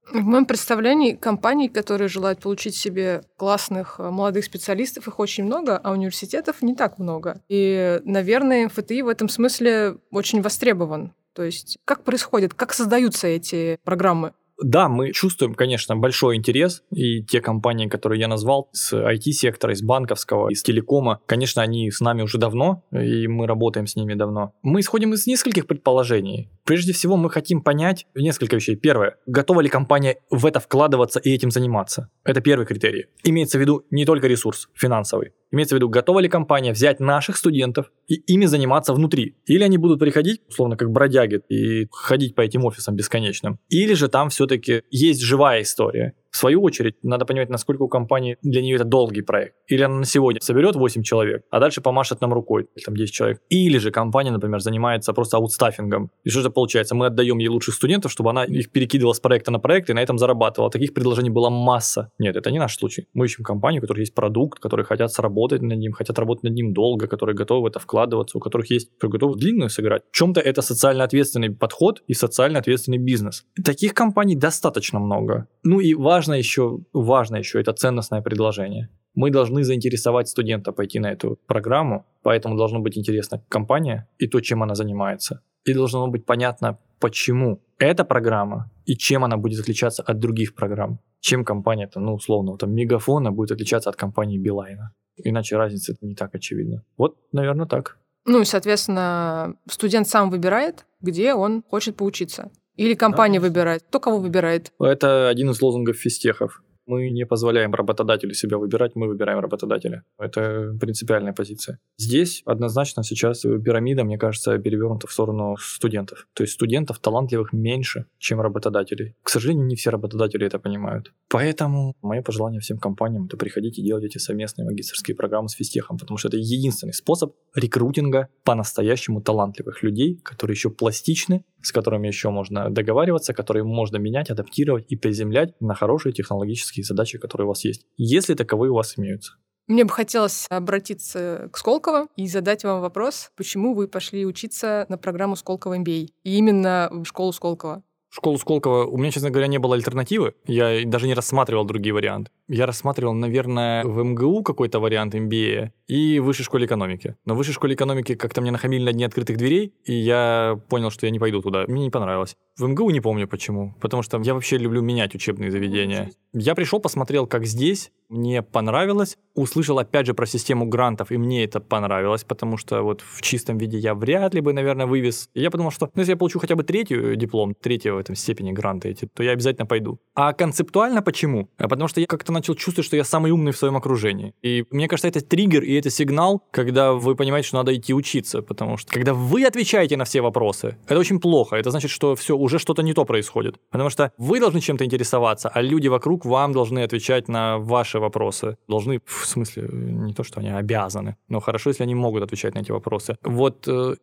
В 0.06 0.22
моем 0.22 0.44
представлении 0.44 1.14
компаний, 1.14 1.68
которые 1.68 2.08
желают 2.08 2.40
получить 2.40 2.74
себе 2.74 3.22
классных 3.36 3.96
э, 3.98 4.10
молодых 4.10 4.44
специалистов, 4.44 5.06
их 5.06 5.18
очень 5.18 5.44
много, 5.44 5.76
а 5.78 5.92
университетов 5.92 6.62
не 6.62 6.74
так 6.74 6.98
много. 6.98 7.40
И, 7.48 8.00
наверное, 8.04 8.66
МФТИ 8.66 9.02
в 9.02 9.08
этом 9.08 9.28
смысле 9.28 9.98
очень 10.10 10.42
востребован. 10.42 11.14
То 11.32 11.44
есть 11.44 11.78
как 11.84 12.02
происходит, 12.02 12.54
как 12.54 12.72
создаются 12.72 13.28
эти 13.28 13.78
программы? 13.84 14.32
Да, 14.62 14.88
мы 14.88 15.12
чувствуем, 15.12 15.54
конечно, 15.54 15.96
большой 15.96 16.36
интерес, 16.36 16.82
и 16.90 17.22
те 17.22 17.40
компании, 17.40 17.88
которые 17.88 18.20
я 18.20 18.28
назвал, 18.28 18.68
с 18.72 18.92
IT-сектора, 18.92 19.72
из 19.72 19.82
банковского, 19.82 20.50
из 20.50 20.62
телекома, 20.62 21.20
конечно, 21.26 21.62
они 21.62 21.90
с 21.90 22.00
нами 22.00 22.22
уже 22.22 22.38
давно, 22.38 22.84
и 22.92 23.26
мы 23.26 23.46
работаем 23.46 23.86
с 23.86 23.96
ними 23.96 24.14
давно. 24.14 24.52
Мы 24.62 24.80
исходим 24.80 25.14
из 25.14 25.26
нескольких 25.26 25.66
предположений. 25.66 26.50
Прежде 26.64 26.92
всего, 26.92 27.16
мы 27.16 27.30
хотим 27.30 27.62
понять 27.62 28.06
несколько 28.14 28.56
вещей. 28.56 28.76
Первое, 28.76 29.16
готова 29.26 29.60
ли 29.60 29.68
компания 29.68 30.18
в 30.30 30.44
это 30.46 30.60
вкладываться 30.60 31.20
и 31.20 31.30
этим 31.30 31.50
заниматься? 31.50 32.10
Это 32.24 32.40
первый 32.40 32.66
критерий. 32.66 33.06
Имеется 33.24 33.58
в 33.58 33.60
виду 33.60 33.84
не 33.90 34.04
только 34.04 34.26
ресурс 34.26 34.68
финансовый. 34.74 35.32
Имеется 35.52 35.74
в 35.74 35.78
виду, 35.78 35.88
готова 35.88 36.20
ли 36.20 36.28
компания 36.28 36.72
взять 36.72 37.00
наших 37.00 37.36
студентов 37.36 37.90
и 38.06 38.14
ими 38.14 38.46
заниматься 38.46 38.94
внутри. 38.94 39.36
Или 39.46 39.64
они 39.64 39.78
будут 39.78 39.98
приходить, 39.98 40.42
условно, 40.48 40.76
как 40.76 40.90
бродяги, 40.90 41.40
и 41.48 41.88
ходить 41.90 42.34
по 42.34 42.40
этим 42.42 42.64
офисам 42.64 42.94
бесконечным. 42.94 43.58
Или 43.68 43.94
же 43.94 44.08
там 44.08 44.28
все-таки 44.28 44.82
есть 44.90 45.20
живая 45.20 45.62
история. 45.62 46.14
В 46.30 46.36
свою 46.36 46.62
очередь, 46.62 46.94
надо 47.02 47.24
понимать, 47.24 47.50
насколько 47.50 47.82
у 47.82 47.88
компании 47.88 48.38
для 48.42 48.62
нее 48.62 48.76
это 48.76 48.84
долгий 48.84 49.22
проект. 49.22 49.56
Или 49.66 49.82
она 49.82 49.98
на 49.98 50.04
сегодня 50.04 50.40
соберет 50.40 50.76
8 50.76 51.02
человек, 51.02 51.44
а 51.50 51.60
дальше 51.60 51.80
помашет 51.80 52.20
нам 52.20 52.32
рукой, 52.32 52.68
там 52.84 52.94
10 52.94 53.12
человек. 53.12 53.40
Или 53.48 53.78
же 53.78 53.90
компания, 53.90 54.30
например, 54.30 54.60
занимается 54.60 55.12
просто 55.12 55.36
аутстаффингом. 55.36 56.10
И 56.24 56.30
что 56.30 56.40
это 56.40 56.50
получается? 56.50 56.94
Мы 56.94 57.06
отдаем 57.06 57.38
ей 57.38 57.48
лучших 57.48 57.74
студентов, 57.74 58.12
чтобы 58.12 58.30
она 58.30 58.44
их 58.44 58.70
перекидывала 58.70 59.12
с 59.12 59.20
проекта 59.20 59.50
на 59.50 59.58
проект 59.58 59.90
и 59.90 59.92
на 59.92 60.00
этом 60.00 60.18
зарабатывала. 60.18 60.70
Таких 60.70 60.94
предложений 60.94 61.30
была 61.30 61.50
масса. 61.50 62.10
Нет, 62.18 62.36
это 62.36 62.50
не 62.50 62.58
наш 62.58 62.76
случай. 62.76 63.08
Мы 63.12 63.26
ищем 63.26 63.44
компанию, 63.44 63.80
у 63.80 63.82
которой 63.82 64.00
есть 64.00 64.14
продукт, 64.14 64.60
которые 64.60 64.86
хотят 64.86 65.12
сработать 65.12 65.62
над 65.62 65.78
ним, 65.78 65.92
хотят 65.92 66.18
работать 66.18 66.44
над 66.44 66.54
ним 66.54 66.72
долго, 66.72 67.06
которые 67.06 67.34
готовы 67.36 67.62
в 67.62 67.66
это 67.66 67.80
вкладываться, 67.80 68.38
у 68.38 68.40
которых 68.40 68.70
есть, 68.70 68.92
которые 68.94 69.12
готовы 69.12 69.38
длинную 69.38 69.68
сыграть. 69.68 70.02
В 70.10 70.16
чем-то 70.16 70.40
это 70.40 70.62
социально 70.62 71.04
ответственный 71.04 71.50
подход 71.50 72.02
и 72.06 72.14
социально 72.14 72.60
ответственный 72.60 72.98
бизнес. 72.98 73.44
Таких 73.64 73.94
компаний 73.94 74.36
достаточно 74.36 75.00
много. 75.00 75.48
Ну 75.64 75.80
и 75.80 75.94
важно 75.94 76.19
важно 76.20 76.34
еще, 76.34 76.78
важно 76.92 77.38
еще 77.38 77.60
это 77.60 77.72
ценностное 77.72 78.20
предложение. 78.20 78.88
Мы 79.14 79.30
должны 79.30 79.64
заинтересовать 79.64 80.28
студента 80.28 80.72
пойти 80.72 81.00
на 81.00 81.12
эту 81.12 81.38
программу, 81.46 82.04
поэтому 82.22 82.56
должно 82.56 82.80
быть 82.80 82.98
интересна 82.98 83.42
компания 83.48 84.06
и 84.18 84.28
то, 84.28 84.40
чем 84.40 84.62
она 84.62 84.74
занимается. 84.74 85.40
И 85.64 85.74
должно 85.74 86.08
быть 86.08 86.26
понятно, 86.26 86.78
почему 86.98 87.58
эта 87.78 88.04
программа 88.04 88.70
и 88.84 88.96
чем 88.96 89.24
она 89.24 89.36
будет 89.36 89.60
отличаться 89.60 90.02
от 90.02 90.18
других 90.18 90.54
программ. 90.54 90.98
Чем 91.20 91.44
компания-то, 91.44 92.00
ну, 92.00 92.14
условно, 92.14 92.56
там, 92.56 92.72
Мегафона 92.72 93.32
будет 93.32 93.52
отличаться 93.52 93.90
от 93.90 93.96
компании 93.96 94.38
Билайна. 94.38 94.92
Иначе 95.24 95.56
разница 95.56 95.94
не 96.02 96.14
так 96.14 96.34
очевидна. 96.34 96.82
Вот, 96.98 97.16
наверное, 97.32 97.66
так. 97.66 97.98
Ну 98.26 98.40
и, 98.40 98.44
соответственно, 98.44 99.54
студент 99.70 100.08
сам 100.08 100.30
выбирает, 100.30 100.86
где 101.00 101.34
он 101.34 101.62
хочет 101.70 101.96
поучиться. 101.96 102.50
Или 102.80 102.94
компания 102.94 103.40
да, 103.40 103.46
выбирает? 103.46 103.82
Кто 103.82 104.00
кого 104.00 104.18
выбирает? 104.20 104.72
Это 104.80 105.28
один 105.28 105.50
из 105.50 105.60
лозунгов 105.60 105.96
физтехов. 105.96 106.62
Мы 106.86 107.10
не 107.10 107.26
позволяем 107.26 107.74
работодателю 107.74 108.32
себя 108.32 108.56
выбирать, 108.56 108.96
мы 108.96 109.06
выбираем 109.06 109.38
работодателя. 109.38 110.02
Это 110.18 110.74
принципиальная 110.80 111.34
позиция. 111.34 111.78
Здесь 111.98 112.42
однозначно 112.46 113.04
сейчас 113.04 113.42
пирамида, 113.42 114.04
мне 114.04 114.16
кажется, 114.16 114.58
перевернута 114.58 115.06
в 115.06 115.12
сторону 115.12 115.56
студентов. 115.60 116.26
То 116.32 116.42
есть 116.42 116.54
студентов 116.54 116.98
талантливых 117.00 117.52
меньше, 117.52 118.06
чем 118.18 118.40
работодателей. 118.40 119.14
К 119.22 119.28
сожалению, 119.28 119.66
не 119.66 119.76
все 119.76 119.90
работодатели 119.90 120.46
это 120.46 120.58
понимают. 120.58 121.12
Поэтому 121.28 121.94
мое 122.00 122.22
пожелание 122.22 122.60
всем 122.62 122.78
компаниям– 122.78 123.26
это 123.26 123.36
приходите 123.36 123.82
делать 123.82 124.04
эти 124.04 124.16
совместные 124.16 124.64
магистрские 124.64 125.14
программы 125.14 125.50
с 125.50 125.52
физтехом, 125.52 125.98
потому 125.98 126.16
что 126.16 126.28
это 126.28 126.38
единственный 126.38 126.94
способ 126.94 127.34
рекрутинга 127.54 128.28
по-настоящему 128.42 129.20
талантливых 129.20 129.82
людей, 129.82 130.18
которые 130.24 130.54
еще 130.54 130.70
пластичны, 130.70 131.44
с 131.62 131.72
которыми 131.72 132.06
еще 132.06 132.30
можно 132.30 132.70
договариваться, 132.70 133.34
которые 133.34 133.64
можно 133.64 133.96
менять, 133.96 134.30
адаптировать 134.30 134.86
и 134.88 134.96
приземлять 134.96 135.60
на 135.60 135.74
хорошие 135.74 136.12
технологические 136.12 136.84
задачи, 136.84 137.18
которые 137.18 137.46
у 137.46 137.48
вас 137.48 137.64
есть, 137.64 137.86
если 137.96 138.34
таковые 138.34 138.70
у 138.70 138.74
вас 138.74 138.98
имеются. 138.98 139.34
Мне 139.66 139.84
бы 139.84 139.90
хотелось 139.90 140.46
обратиться 140.50 141.48
к 141.52 141.58
Сколково 141.58 142.08
и 142.16 142.26
задать 142.26 142.64
вам 142.64 142.80
вопрос, 142.80 143.30
почему 143.36 143.74
вы 143.74 143.86
пошли 143.86 144.26
учиться 144.26 144.84
на 144.88 144.98
программу 144.98 145.36
Сколково 145.36 145.78
MBA 145.78 146.08
и 146.24 146.36
именно 146.36 146.88
в 146.90 147.04
школу 147.04 147.32
Сколково? 147.32 147.84
школу 148.10 148.38
Сколково 148.38 148.84
у 148.86 148.98
меня, 148.98 149.10
честно 149.10 149.30
говоря, 149.30 149.46
не 149.46 149.58
было 149.58 149.76
альтернативы. 149.76 150.34
Я 150.46 150.84
даже 150.84 151.06
не 151.06 151.14
рассматривал 151.14 151.64
другие 151.64 151.94
варианты. 151.94 152.30
Я 152.48 152.66
рассматривал, 152.66 153.14
наверное, 153.14 153.84
в 153.84 154.02
МГУ 154.02 154.42
какой-то 154.42 154.80
вариант 154.80 155.14
MBA 155.14 155.70
и 155.90 156.20
в 156.20 156.24
высшей 156.24 156.44
школе 156.44 156.66
экономики. 156.66 157.16
Но 157.24 157.34
в 157.34 157.38
высшей 157.38 157.52
школе 157.52 157.74
экономики 157.74 158.14
как-то 158.14 158.40
мне 158.40 158.52
нахамили 158.52 158.84
на 158.84 158.92
дне 158.92 159.06
открытых 159.06 159.36
дверей, 159.36 159.74
и 159.84 159.92
я 159.92 160.60
понял, 160.68 160.90
что 160.90 161.06
я 161.06 161.10
не 161.10 161.18
пойду 161.18 161.42
туда. 161.42 161.64
Мне 161.66 161.82
не 161.82 161.90
понравилось. 161.90 162.36
В 162.56 162.68
МГУ 162.68 162.90
не 162.90 163.00
помню 163.00 163.26
почему, 163.26 163.74
потому 163.80 164.04
что 164.04 164.20
я 164.22 164.34
вообще 164.34 164.56
люблю 164.56 164.82
менять 164.82 165.16
учебные 165.16 165.50
заведения. 165.50 166.12
Я 166.32 166.54
пришел, 166.54 166.78
посмотрел, 166.78 167.26
как 167.26 167.44
здесь, 167.44 167.90
мне 168.08 168.42
понравилось. 168.42 169.16
Услышал 169.34 169.78
опять 169.78 170.06
же 170.06 170.14
про 170.14 170.26
систему 170.26 170.66
грантов, 170.66 171.10
и 171.10 171.16
мне 171.16 171.44
это 171.44 171.60
понравилось, 171.60 172.24
потому 172.24 172.56
что 172.56 172.82
вот 172.82 173.00
в 173.00 173.22
чистом 173.22 173.56
виде 173.56 173.78
я 173.78 173.94
вряд 173.94 174.34
ли 174.34 174.40
бы, 174.40 174.52
наверное, 174.52 174.86
вывез. 174.86 175.30
И 175.32 175.40
я 175.40 175.50
подумал, 175.50 175.70
что 175.70 175.90
ну, 175.94 176.00
если 176.00 176.12
я 176.12 176.16
получу 176.16 176.38
хотя 176.38 176.56
бы 176.56 176.64
третью 176.64 177.16
диплом, 177.16 177.54
третьего 177.54 177.96
в 177.96 177.98
этом 177.98 178.14
степени 178.16 178.52
гранта 178.52 178.88
эти, 178.88 179.06
то 179.06 179.22
я 179.22 179.32
обязательно 179.32 179.66
пойду. 179.66 180.00
А 180.14 180.32
концептуально 180.32 181.02
почему? 181.02 181.48
А 181.56 181.68
потому 181.68 181.88
что 181.88 182.00
я 182.00 182.06
как-то 182.06 182.32
начал 182.32 182.54
чувствовать, 182.54 182.86
что 182.86 182.96
я 182.96 183.04
самый 183.04 183.30
умный 183.30 183.52
в 183.52 183.56
своем 183.56 183.76
окружении. 183.76 184.34
И 184.42 184.64
мне 184.70 184.88
кажется, 184.88 185.08
это 185.08 185.20
триггер 185.20 185.62
и 185.62 185.79
это 185.80 185.90
сигнал, 185.90 186.42
когда 186.50 186.92
вы 186.92 187.16
понимаете, 187.16 187.48
что 187.48 187.56
надо 187.56 187.74
идти 187.74 187.92
учиться, 187.92 188.42
потому 188.42 188.76
что 188.76 188.92
когда 188.92 189.12
вы 189.12 189.44
отвечаете 189.44 189.96
на 189.96 190.04
все 190.04 190.20
вопросы, 190.20 190.76
это 190.86 190.98
очень 190.98 191.20
плохо. 191.20 191.56
Это 191.56 191.70
значит, 191.70 191.90
что 191.90 192.14
все, 192.14 192.36
уже 192.36 192.58
что-то 192.58 192.82
не 192.82 192.94
то 192.94 193.04
происходит. 193.04 193.56
Потому 193.70 193.90
что 193.90 194.12
вы 194.18 194.40
должны 194.40 194.60
чем-то 194.60 194.84
интересоваться, 194.84 195.48
а 195.48 195.62
люди 195.62 195.88
вокруг 195.88 196.24
вам 196.24 196.52
должны 196.52 196.80
отвечать 196.80 197.28
на 197.28 197.58
ваши 197.58 197.98
вопросы. 197.98 198.56
Должны, 198.68 199.00
в 199.04 199.26
смысле, 199.26 199.68
не 199.72 200.14
то, 200.14 200.22
что 200.22 200.40
они 200.40 200.50
обязаны, 200.50 201.16
но 201.28 201.40
хорошо, 201.40 201.70
если 201.70 201.82
они 201.82 201.94
могут 201.94 202.22
отвечать 202.22 202.54
на 202.54 202.60
эти 202.60 202.70
вопросы. 202.70 203.16
Вот 203.22 203.66
э, 203.68 203.96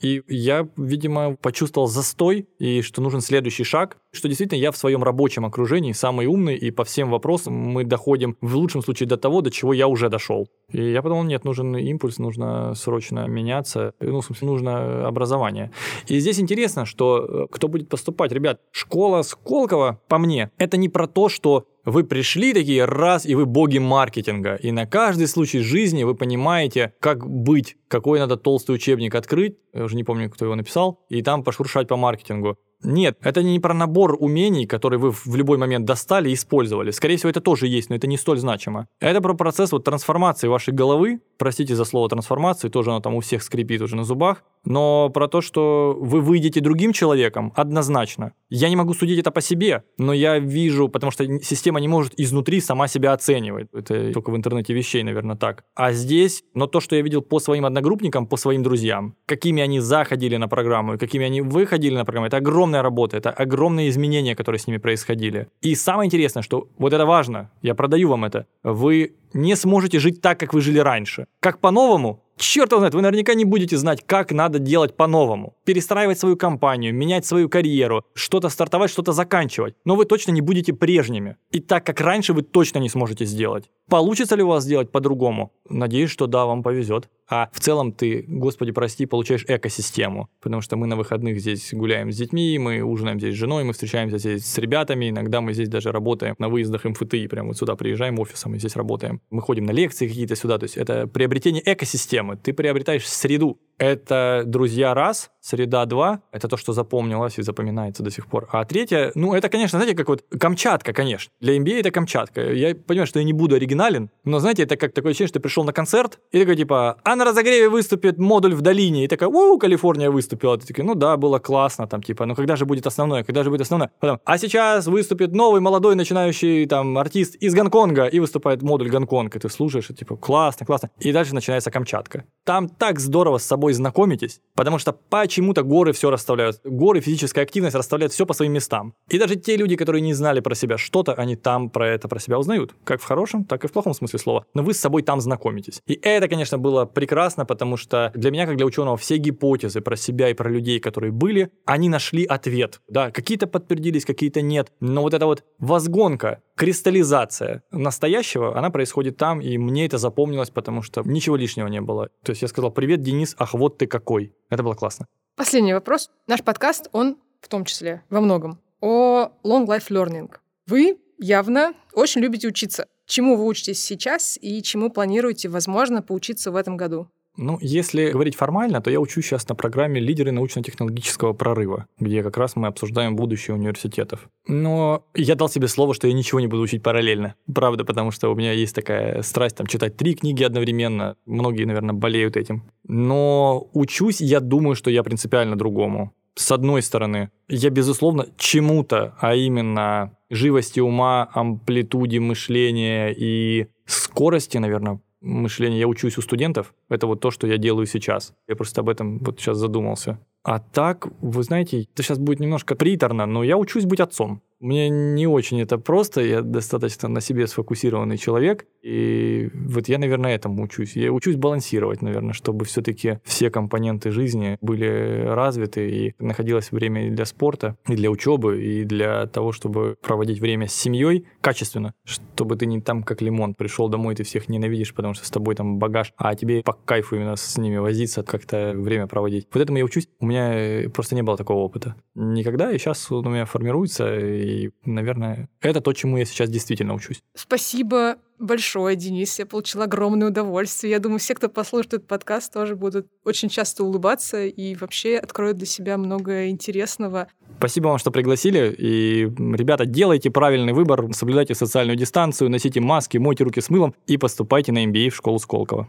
и 0.00 0.22
я, 0.28 0.68
видимо, 0.76 1.36
почувствовал 1.36 1.86
застой, 1.86 2.48
и 2.58 2.82
что 2.82 3.00
нужен 3.00 3.20
следующий 3.20 3.64
шаг, 3.64 3.96
что 4.16 4.28
действительно 4.28 4.58
я 4.58 4.72
в 4.72 4.76
своем 4.76 5.02
рабочем 5.02 5.44
окружении 5.44 5.92
самый 5.92 6.26
умный, 6.26 6.56
и 6.56 6.70
по 6.70 6.84
всем 6.84 7.10
вопросам 7.10 7.54
мы 7.54 7.84
доходим 7.84 8.36
в 8.40 8.56
лучшем 8.56 8.82
случае 8.82 9.08
до 9.08 9.16
того, 9.16 9.40
до 9.40 9.50
чего 9.50 9.72
я 9.72 9.86
уже 9.86 10.08
дошел. 10.08 10.48
И 10.72 10.90
я 10.90 11.02
подумал, 11.02 11.24
нет, 11.24 11.44
нужен 11.44 11.76
импульс, 11.76 12.18
нужно 12.18 12.74
срочно 12.74 13.26
меняться, 13.26 13.92
ну, 14.00 14.20
в 14.20 14.24
смысле, 14.24 14.48
нужно 14.48 15.06
образование. 15.06 15.70
И 16.08 16.18
здесь 16.18 16.40
интересно, 16.40 16.86
что 16.86 17.24
э, 17.24 17.46
кто 17.50 17.68
будет 17.68 17.88
поступать. 17.88 18.32
Ребят, 18.32 18.60
школа 18.72 19.22
Сколково, 19.22 20.00
по 20.08 20.18
мне, 20.18 20.50
это 20.58 20.76
не 20.76 20.88
про 20.88 21.06
то, 21.06 21.28
что 21.28 21.66
вы 21.86 22.02
пришли 22.02 22.52
такие 22.52 22.84
раз, 22.84 23.24
и 23.24 23.36
вы 23.36 23.46
боги 23.46 23.78
маркетинга. 23.78 24.56
И 24.56 24.72
на 24.72 24.86
каждый 24.86 25.28
случай 25.28 25.60
жизни 25.60 26.02
вы 26.02 26.16
понимаете, 26.16 26.92
как 26.98 27.24
быть, 27.24 27.76
какой 27.86 28.18
надо 28.18 28.36
толстый 28.36 28.74
учебник 28.74 29.14
открыть. 29.14 29.56
Я 29.72 29.84
уже 29.84 29.94
не 29.94 30.02
помню, 30.02 30.28
кто 30.28 30.44
его 30.44 30.56
написал. 30.56 31.04
И 31.08 31.22
там 31.22 31.44
пошуршать 31.44 31.86
по 31.86 31.96
маркетингу. 31.96 32.58
Нет, 32.82 33.18
это 33.22 33.42
не 33.42 33.58
про 33.58 33.74
набор 33.74 34.16
умений, 34.18 34.66
которые 34.66 34.98
вы 34.98 35.10
в 35.10 35.34
любой 35.34 35.58
момент 35.58 35.86
достали 35.86 36.30
и 36.30 36.34
использовали. 36.34 36.90
Скорее 36.90 37.16
всего, 37.16 37.30
это 37.30 37.40
тоже 37.40 37.66
есть, 37.66 37.90
но 37.90 37.96
это 37.96 38.06
не 38.06 38.16
столь 38.16 38.38
значимо. 38.38 38.86
Это 39.00 39.20
про 39.20 39.34
процесс 39.34 39.72
вот 39.72 39.84
трансформации 39.84 40.48
вашей 40.48 40.74
головы. 40.74 41.20
Простите 41.38 41.74
за 41.74 41.84
слово 41.84 42.08
трансформации, 42.08 42.68
тоже 42.68 42.90
оно 42.90 43.00
там 43.00 43.14
у 43.14 43.20
всех 43.20 43.42
скрипит 43.42 43.82
уже 43.82 43.96
на 43.96 44.04
зубах. 44.04 44.44
Но 44.64 45.10
про 45.10 45.28
то, 45.28 45.40
что 45.40 45.96
вы 45.98 46.20
выйдете 46.20 46.60
другим 46.60 46.92
человеком, 46.92 47.52
однозначно. 47.56 48.32
Я 48.50 48.68
не 48.68 48.76
могу 48.76 48.94
судить 48.94 49.18
это 49.18 49.30
по 49.30 49.40
себе, 49.40 49.84
но 49.96 50.12
я 50.12 50.38
вижу, 50.38 50.88
потому 50.88 51.10
что 51.10 51.24
система 51.40 51.80
не 51.80 51.88
может 51.88 52.12
изнутри 52.16 52.60
сама 52.60 52.88
себя 52.88 53.12
оценивать. 53.12 53.68
Это 53.72 54.12
только 54.12 54.30
в 54.30 54.36
интернете 54.36 54.74
вещей, 54.74 55.02
наверное, 55.02 55.36
так. 55.36 55.64
А 55.74 55.92
здесь, 55.92 56.42
но 56.54 56.66
то, 56.66 56.80
что 56.80 56.96
я 56.96 57.02
видел 57.02 57.22
по 57.22 57.38
своим 57.38 57.64
одногруппникам, 57.64 58.26
по 58.26 58.36
своим 58.36 58.62
друзьям, 58.62 59.14
какими 59.26 59.62
они 59.62 59.80
заходили 59.80 60.36
на 60.36 60.48
программу 60.48 60.94
и 60.94 60.98
какими 60.98 61.26
они 61.26 61.40
выходили 61.40 61.94
на 61.94 62.04
программу, 62.04 62.26
это 62.26 62.38
огромное 62.38 62.65
огромная 62.66 62.82
работа, 62.82 63.16
это 63.16 63.30
огромные 63.30 63.88
изменения, 63.88 64.34
которые 64.34 64.58
с 64.58 64.66
ними 64.66 64.78
происходили. 64.78 65.46
И 65.62 65.74
самое 65.76 66.06
интересное, 66.06 66.42
что 66.42 66.68
вот 66.78 66.92
это 66.92 67.06
важно, 67.06 67.50
я 67.62 67.74
продаю 67.74 68.08
вам 68.08 68.24
это, 68.24 68.46
вы 68.64 69.14
не 69.36 69.56
сможете 69.56 69.98
жить 69.98 70.20
так, 70.20 70.40
как 70.40 70.54
вы 70.54 70.60
жили 70.60 70.78
раньше. 70.78 71.26
Как 71.40 71.60
по-новому, 71.60 72.22
Черт 72.38 72.70
его 72.70 72.80
знает, 72.80 72.94
вы 72.94 73.00
наверняка 73.00 73.32
не 73.32 73.46
будете 73.46 73.78
знать, 73.78 74.02
как 74.04 74.30
надо 74.30 74.58
делать 74.58 74.94
по-новому. 74.94 75.56
Перестраивать 75.64 76.18
свою 76.18 76.36
компанию, 76.36 76.94
менять 76.94 77.24
свою 77.24 77.48
карьеру, 77.48 78.04
что-то 78.12 78.50
стартовать, 78.50 78.90
что-то 78.90 79.12
заканчивать. 79.12 79.74
Но 79.86 79.96
вы 79.96 80.04
точно 80.04 80.32
не 80.32 80.42
будете 80.42 80.74
прежними. 80.74 81.36
И 81.50 81.60
так, 81.60 81.86
как 81.86 82.00
раньше, 82.00 82.34
вы 82.34 82.42
точно 82.42 82.78
не 82.78 82.90
сможете 82.90 83.24
сделать. 83.24 83.70
Получится 83.88 84.36
ли 84.36 84.42
у 84.42 84.48
вас 84.48 84.64
сделать 84.64 84.92
по-другому? 84.92 85.52
Надеюсь, 85.70 86.10
что 86.10 86.26
да, 86.26 86.44
вам 86.44 86.62
повезет. 86.62 87.08
А 87.28 87.48
в 87.52 87.60
целом 87.60 87.92
ты, 87.92 88.24
господи, 88.28 88.72
прости, 88.72 89.06
получаешь 89.06 89.44
экосистему. 89.48 90.28
Потому 90.40 90.60
что 90.60 90.76
мы 90.76 90.86
на 90.86 90.96
выходных 90.96 91.40
здесь 91.40 91.72
гуляем 91.72 92.12
с 92.12 92.16
детьми, 92.16 92.58
мы 92.58 92.82
ужинаем 92.82 93.18
здесь 93.18 93.34
с 93.34 93.38
женой, 93.38 93.64
мы 93.64 93.72
встречаемся 93.72 94.18
здесь 94.18 94.44
с 94.44 94.58
ребятами, 94.58 95.08
иногда 95.08 95.40
мы 95.40 95.54
здесь 95.54 95.68
даже 95.68 95.90
работаем 95.90 96.34
на 96.38 96.48
выездах 96.48 96.84
МФТИ, 96.84 97.26
прямо 97.28 97.48
вот 97.48 97.56
сюда 97.56 97.76
приезжаем 97.76 98.18
офисом 98.18 98.54
и 98.54 98.58
здесь 98.58 98.76
работаем. 98.76 99.20
Мы 99.30 99.42
ходим 99.42 99.64
на 99.64 99.72
лекции 99.72 100.06
какие-то 100.06 100.36
сюда, 100.36 100.58
то 100.58 100.64
есть 100.64 100.76
это 100.76 101.06
приобретение 101.06 101.62
экосистемы 101.64 101.96
системы. 102.06 102.36
Ты 102.36 102.52
приобретаешь 102.52 103.06
среду. 103.08 103.58
Это 103.78 104.42
друзья 104.46 104.94
раз, 104.94 105.30
среда 105.46 105.84
два. 105.86 106.22
Это 106.32 106.48
то, 106.48 106.56
что 106.56 106.72
запомнилось 106.72 107.38
и 107.38 107.42
запоминается 107.42 108.02
до 108.02 108.10
сих 108.10 108.26
пор. 108.26 108.48
А 108.50 108.64
третье, 108.64 109.12
ну, 109.14 109.34
это, 109.34 109.48
конечно, 109.48 109.78
знаете, 109.78 109.96
как 109.96 110.08
вот 110.08 110.24
Камчатка, 110.40 110.92
конечно. 110.92 111.30
Для 111.40 111.56
MBA 111.56 111.80
это 111.80 111.90
Камчатка. 111.90 112.52
Я 112.52 112.74
понимаю, 112.74 113.06
что 113.06 113.20
я 113.20 113.24
не 113.24 113.32
буду 113.32 113.54
оригинален, 113.54 114.10
но, 114.24 114.40
знаете, 114.40 114.64
это 114.64 114.76
как 114.76 114.92
такое 114.92 115.10
ощущение, 115.10 115.28
что 115.28 115.38
ты 115.38 115.42
пришел 115.42 115.64
на 115.64 115.72
концерт, 115.72 116.18
и 116.32 116.40
такой, 116.40 116.56
типа, 116.56 116.96
а 117.04 117.16
на 117.16 117.24
разогреве 117.24 117.68
выступит 117.68 118.18
модуль 118.18 118.54
в 118.54 118.60
долине, 118.60 119.04
и 119.04 119.08
такая, 119.08 119.28
у, 119.28 119.58
Калифорния 119.58 120.10
выступила. 120.10 120.58
Ты 120.58 120.66
такой, 120.66 120.84
ну 120.84 120.94
да, 120.94 121.16
было 121.16 121.38
классно, 121.38 121.86
там, 121.86 122.02
типа, 122.02 122.26
ну 122.26 122.34
когда 122.34 122.56
же 122.56 122.64
будет 122.64 122.86
основное, 122.86 123.22
когда 123.22 123.44
же 123.44 123.50
будет 123.50 123.60
основное? 123.60 123.90
Потом, 124.00 124.18
а 124.24 124.38
сейчас 124.38 124.86
выступит 124.86 125.32
новый 125.32 125.60
молодой 125.60 125.94
начинающий 125.94 126.66
там 126.66 126.98
артист 126.98 127.36
из 127.36 127.54
Гонконга, 127.54 128.06
и 128.06 128.20
выступает 128.20 128.62
модуль 128.62 128.90
Гонконг, 128.90 129.36
и 129.36 129.38
ты 129.38 129.48
слушаешь, 129.48 129.90
и 129.90 129.94
типа, 129.94 130.16
классно, 130.16 130.66
классно. 130.66 130.90
И 130.98 131.12
дальше 131.12 131.34
начинается 131.34 131.70
Камчатка. 131.70 132.24
Там 132.44 132.68
так 132.68 132.98
здорово 132.98 133.38
с 133.38 133.46
собой 133.66 133.72
знакомитесь, 133.72 134.40
потому 134.54 134.78
что 134.78 134.92
почему-то 134.92 135.62
горы 135.62 135.92
все 135.92 136.10
расставляют. 136.10 136.60
Горы, 136.64 137.00
физическая 137.00 137.44
активность 137.44 137.74
расставляют 137.74 138.12
все 138.12 138.24
по 138.26 138.34
своим 138.34 138.52
местам. 138.52 138.94
И 139.08 139.18
даже 139.18 139.36
те 139.36 139.56
люди, 139.56 139.76
которые 139.76 140.02
не 140.02 140.14
знали 140.14 140.40
про 140.40 140.54
себя 140.54 140.78
что-то, 140.78 141.14
они 141.14 141.36
там 141.36 141.70
про 141.70 141.88
это 141.88 142.08
про 142.08 142.20
себя 142.20 142.38
узнают. 142.38 142.74
Как 142.84 143.00
в 143.00 143.04
хорошем, 143.04 143.44
так 143.44 143.64
и 143.64 143.68
в 143.68 143.72
плохом 143.72 143.94
смысле 143.94 144.18
слова. 144.18 144.44
Но 144.54 144.62
вы 144.62 144.72
с 144.72 144.80
собой 144.80 145.02
там 145.02 145.20
знакомитесь. 145.20 145.82
И 145.86 145.98
это, 146.02 146.28
конечно, 146.28 146.58
было 146.58 146.84
прекрасно, 146.84 147.44
потому 147.44 147.76
что 147.76 148.12
для 148.14 148.30
меня, 148.30 148.46
как 148.46 148.56
для 148.56 148.66
ученого, 148.66 148.96
все 148.96 149.16
гипотезы 149.16 149.80
про 149.80 149.96
себя 149.96 150.28
и 150.28 150.34
про 150.34 150.50
людей, 150.50 150.78
которые 150.78 151.10
были, 151.10 151.50
они 151.64 151.88
нашли 151.88 152.24
ответ. 152.24 152.80
Да, 152.88 153.10
какие-то 153.10 153.46
подтвердились, 153.46 154.04
какие-то 154.04 154.42
нет. 154.42 154.72
Но 154.80 155.02
вот 155.02 155.14
эта 155.14 155.26
вот 155.26 155.44
возгонка, 155.58 156.40
кристаллизация 156.56 157.62
настоящего, 157.70 158.56
она 158.56 158.70
происходит 158.70 159.16
там, 159.16 159.40
и 159.40 159.58
мне 159.58 159.86
это 159.86 159.98
запомнилось, 159.98 160.50
потому 160.50 160.82
что 160.82 161.02
ничего 161.04 161.36
лишнего 161.36 161.68
не 161.68 161.80
было. 161.80 162.08
То 162.22 162.30
есть 162.30 162.42
я 162.42 162.48
сказал, 162.48 162.70
привет, 162.70 163.02
Денис, 163.02 163.34
ах, 163.38 163.54
вот 163.56 163.78
ты 163.78 163.86
какой. 163.86 164.34
Это 164.50 164.62
было 164.62 164.74
классно. 164.74 165.06
Последний 165.34 165.74
вопрос. 165.74 166.10
Наш 166.26 166.42
подкаст, 166.42 166.88
он 166.92 167.18
в 167.40 167.48
том 167.48 167.64
числе, 167.64 168.02
во 168.10 168.20
многом, 168.20 168.60
о 168.80 169.30
long 169.44 169.66
life 169.66 169.88
learning. 169.90 170.30
Вы 170.66 170.98
явно 171.18 171.74
очень 171.92 172.20
любите 172.20 172.48
учиться. 172.48 172.88
Чему 173.06 173.36
вы 173.36 173.44
учитесь 173.46 173.82
сейчас 173.82 174.36
и 174.40 174.62
чему 174.62 174.90
планируете, 174.90 175.48
возможно, 175.48 176.02
поучиться 176.02 176.50
в 176.50 176.56
этом 176.56 176.76
году? 176.76 177.08
Ну, 177.36 177.58
если 177.60 178.10
говорить 178.10 178.34
формально, 178.34 178.80
то 178.80 178.90
я 178.90 179.00
учусь 179.00 179.26
сейчас 179.26 179.48
на 179.48 179.54
программе 179.54 180.00
«Лидеры 180.00 180.32
научно-технологического 180.32 181.32
прорыва», 181.32 181.86
где 181.98 182.22
как 182.22 182.36
раз 182.36 182.56
мы 182.56 182.68
обсуждаем 182.68 183.16
будущее 183.16 183.54
университетов. 183.54 184.28
Но 184.48 185.04
я 185.14 185.34
дал 185.34 185.48
себе 185.48 185.68
слово, 185.68 185.94
что 185.94 186.06
я 186.06 186.14
ничего 186.14 186.40
не 186.40 186.46
буду 186.46 186.62
учить 186.62 186.82
параллельно. 186.82 187.34
Правда, 187.52 187.84
потому 187.84 188.10
что 188.10 188.30
у 188.30 188.34
меня 188.34 188.52
есть 188.52 188.74
такая 188.74 189.22
страсть 189.22 189.56
там 189.56 189.66
читать 189.66 189.96
три 189.96 190.14
книги 190.14 190.42
одновременно. 190.42 191.16
Многие, 191.26 191.64
наверное, 191.64 191.94
болеют 191.94 192.36
этим. 192.36 192.64
Но 192.88 193.68
учусь, 193.72 194.20
я 194.20 194.40
думаю, 194.40 194.74
что 194.74 194.90
я 194.90 195.02
принципиально 195.02 195.56
другому. 195.56 196.12
С 196.34 196.52
одной 196.52 196.82
стороны, 196.82 197.30
я, 197.48 197.70
безусловно, 197.70 198.26
чему-то, 198.36 199.16
а 199.20 199.34
именно 199.34 200.16
живости 200.28 200.80
ума, 200.80 201.28
амплитуде 201.32 202.20
мышления 202.20 203.14
и 203.16 203.68
скорости, 203.86 204.58
наверное, 204.58 205.00
мышления 205.26 205.78
я 205.80 205.88
учусь 205.88 206.18
у 206.18 206.22
студентов. 206.22 206.74
Это 206.88 207.06
вот 207.06 207.20
то, 207.20 207.30
что 207.30 207.46
я 207.46 207.58
делаю 207.58 207.86
сейчас. 207.86 208.32
Я 208.48 208.56
просто 208.56 208.80
об 208.80 208.88
этом 208.88 209.18
вот 209.18 209.40
сейчас 209.40 209.58
задумался. 209.58 210.18
А 210.42 210.60
так, 210.60 211.08
вы 211.20 211.42
знаете, 211.42 211.82
это 211.82 212.02
сейчас 212.02 212.18
будет 212.18 212.40
немножко 212.40 212.76
приторно, 212.76 213.26
но 213.26 213.42
я 213.42 213.58
учусь 213.58 213.84
быть 213.84 214.00
отцом. 214.00 214.42
Мне 214.60 214.88
не 214.88 215.26
очень 215.26 215.60
это 215.60 215.78
просто, 215.78 216.22
я 216.22 216.40
достаточно 216.42 217.08
на 217.08 217.20
себе 217.20 217.46
сфокусированный 217.46 218.16
человек, 218.16 218.66
и 218.82 219.50
вот 219.52 219.88
я, 219.88 219.98
наверное, 219.98 220.34
этому 220.34 220.62
учусь. 220.62 220.96
Я 220.96 221.12
учусь 221.12 221.36
балансировать, 221.36 222.02
наверное, 222.02 222.32
чтобы 222.32 222.64
все-таки 222.64 223.18
все 223.24 223.50
компоненты 223.50 224.10
жизни 224.10 224.56
были 224.60 225.24
развиты, 225.26 225.90
и 225.90 226.14
находилось 226.18 226.70
время 226.72 227.10
для 227.10 227.26
спорта, 227.26 227.76
и 227.88 227.96
для 227.96 228.10
учебы, 228.10 228.64
и 228.64 228.84
для 228.84 229.26
того, 229.26 229.52
чтобы 229.52 229.96
проводить 230.00 230.40
время 230.40 230.68
с 230.68 230.74
семьей 230.74 231.26
качественно, 231.40 231.92
чтобы 232.04 232.56
ты 232.56 232.66
не 232.66 232.80
там 232.80 233.02
как 233.02 233.20
лимон, 233.20 233.54
пришел 233.54 233.88
домой, 233.88 234.14
ты 234.14 234.22
всех 234.22 234.48
ненавидишь, 234.48 234.94
потому 234.94 235.14
что 235.14 235.26
с 235.26 235.30
тобой 235.30 235.54
там 235.54 235.78
багаж, 235.78 236.12
а 236.16 236.34
тебе 236.34 236.62
по 236.62 236.72
кайфу 236.72 237.16
именно 237.16 237.36
с 237.36 237.58
ними 237.58 237.76
возиться, 237.76 238.22
как-то 238.22 238.72
время 238.74 239.06
проводить. 239.06 239.48
Вот 239.52 239.60
этому 239.60 239.78
я 239.78 239.84
учусь. 239.84 240.08
У 240.20 240.26
меня 240.26 240.88
просто 240.90 241.14
не 241.14 241.22
было 241.22 241.36
такого 241.36 241.58
опыта. 241.58 241.94
Никогда, 242.14 242.72
и 242.72 242.78
сейчас 242.78 243.10
он 243.12 243.26
у 243.26 243.30
меня 243.30 243.44
формируется, 243.44 244.16
и, 244.46 244.70
наверное, 244.84 245.48
это 245.60 245.80
то, 245.80 245.92
чему 245.92 246.18
я 246.18 246.24
сейчас 246.24 246.48
действительно 246.48 246.94
учусь. 246.94 247.20
Спасибо 247.34 248.16
большое, 248.38 248.96
Денис. 248.96 249.38
Я 249.38 249.46
получила 249.46 249.84
огромное 249.84 250.28
удовольствие. 250.28 250.92
Я 250.92 250.98
думаю, 250.98 251.18
все, 251.18 251.34
кто 251.34 251.48
послушает 251.48 251.94
этот 251.94 252.06
подкаст, 252.06 252.52
тоже 252.52 252.76
будут 252.76 253.06
очень 253.24 253.48
часто 253.48 253.84
улыбаться 253.84 254.44
и 254.44 254.74
вообще 254.74 255.16
откроют 255.16 255.56
для 255.56 255.66
себя 255.66 255.96
много 255.96 256.48
интересного. 256.48 257.28
Спасибо 257.58 257.88
вам, 257.88 257.98
что 257.98 258.10
пригласили. 258.10 258.74
И, 258.76 259.22
ребята, 259.24 259.86
делайте 259.86 260.30
правильный 260.30 260.72
выбор, 260.72 261.12
соблюдайте 261.12 261.54
социальную 261.54 261.96
дистанцию, 261.96 262.50
носите 262.50 262.80
маски, 262.80 263.18
мойте 263.18 263.44
руки 263.44 263.60
с 263.60 263.70
мылом 263.70 263.94
и 264.06 264.18
поступайте 264.18 264.72
на 264.72 264.84
MBA 264.84 265.10
в 265.10 265.16
школу 265.16 265.38
Сколково. 265.38 265.88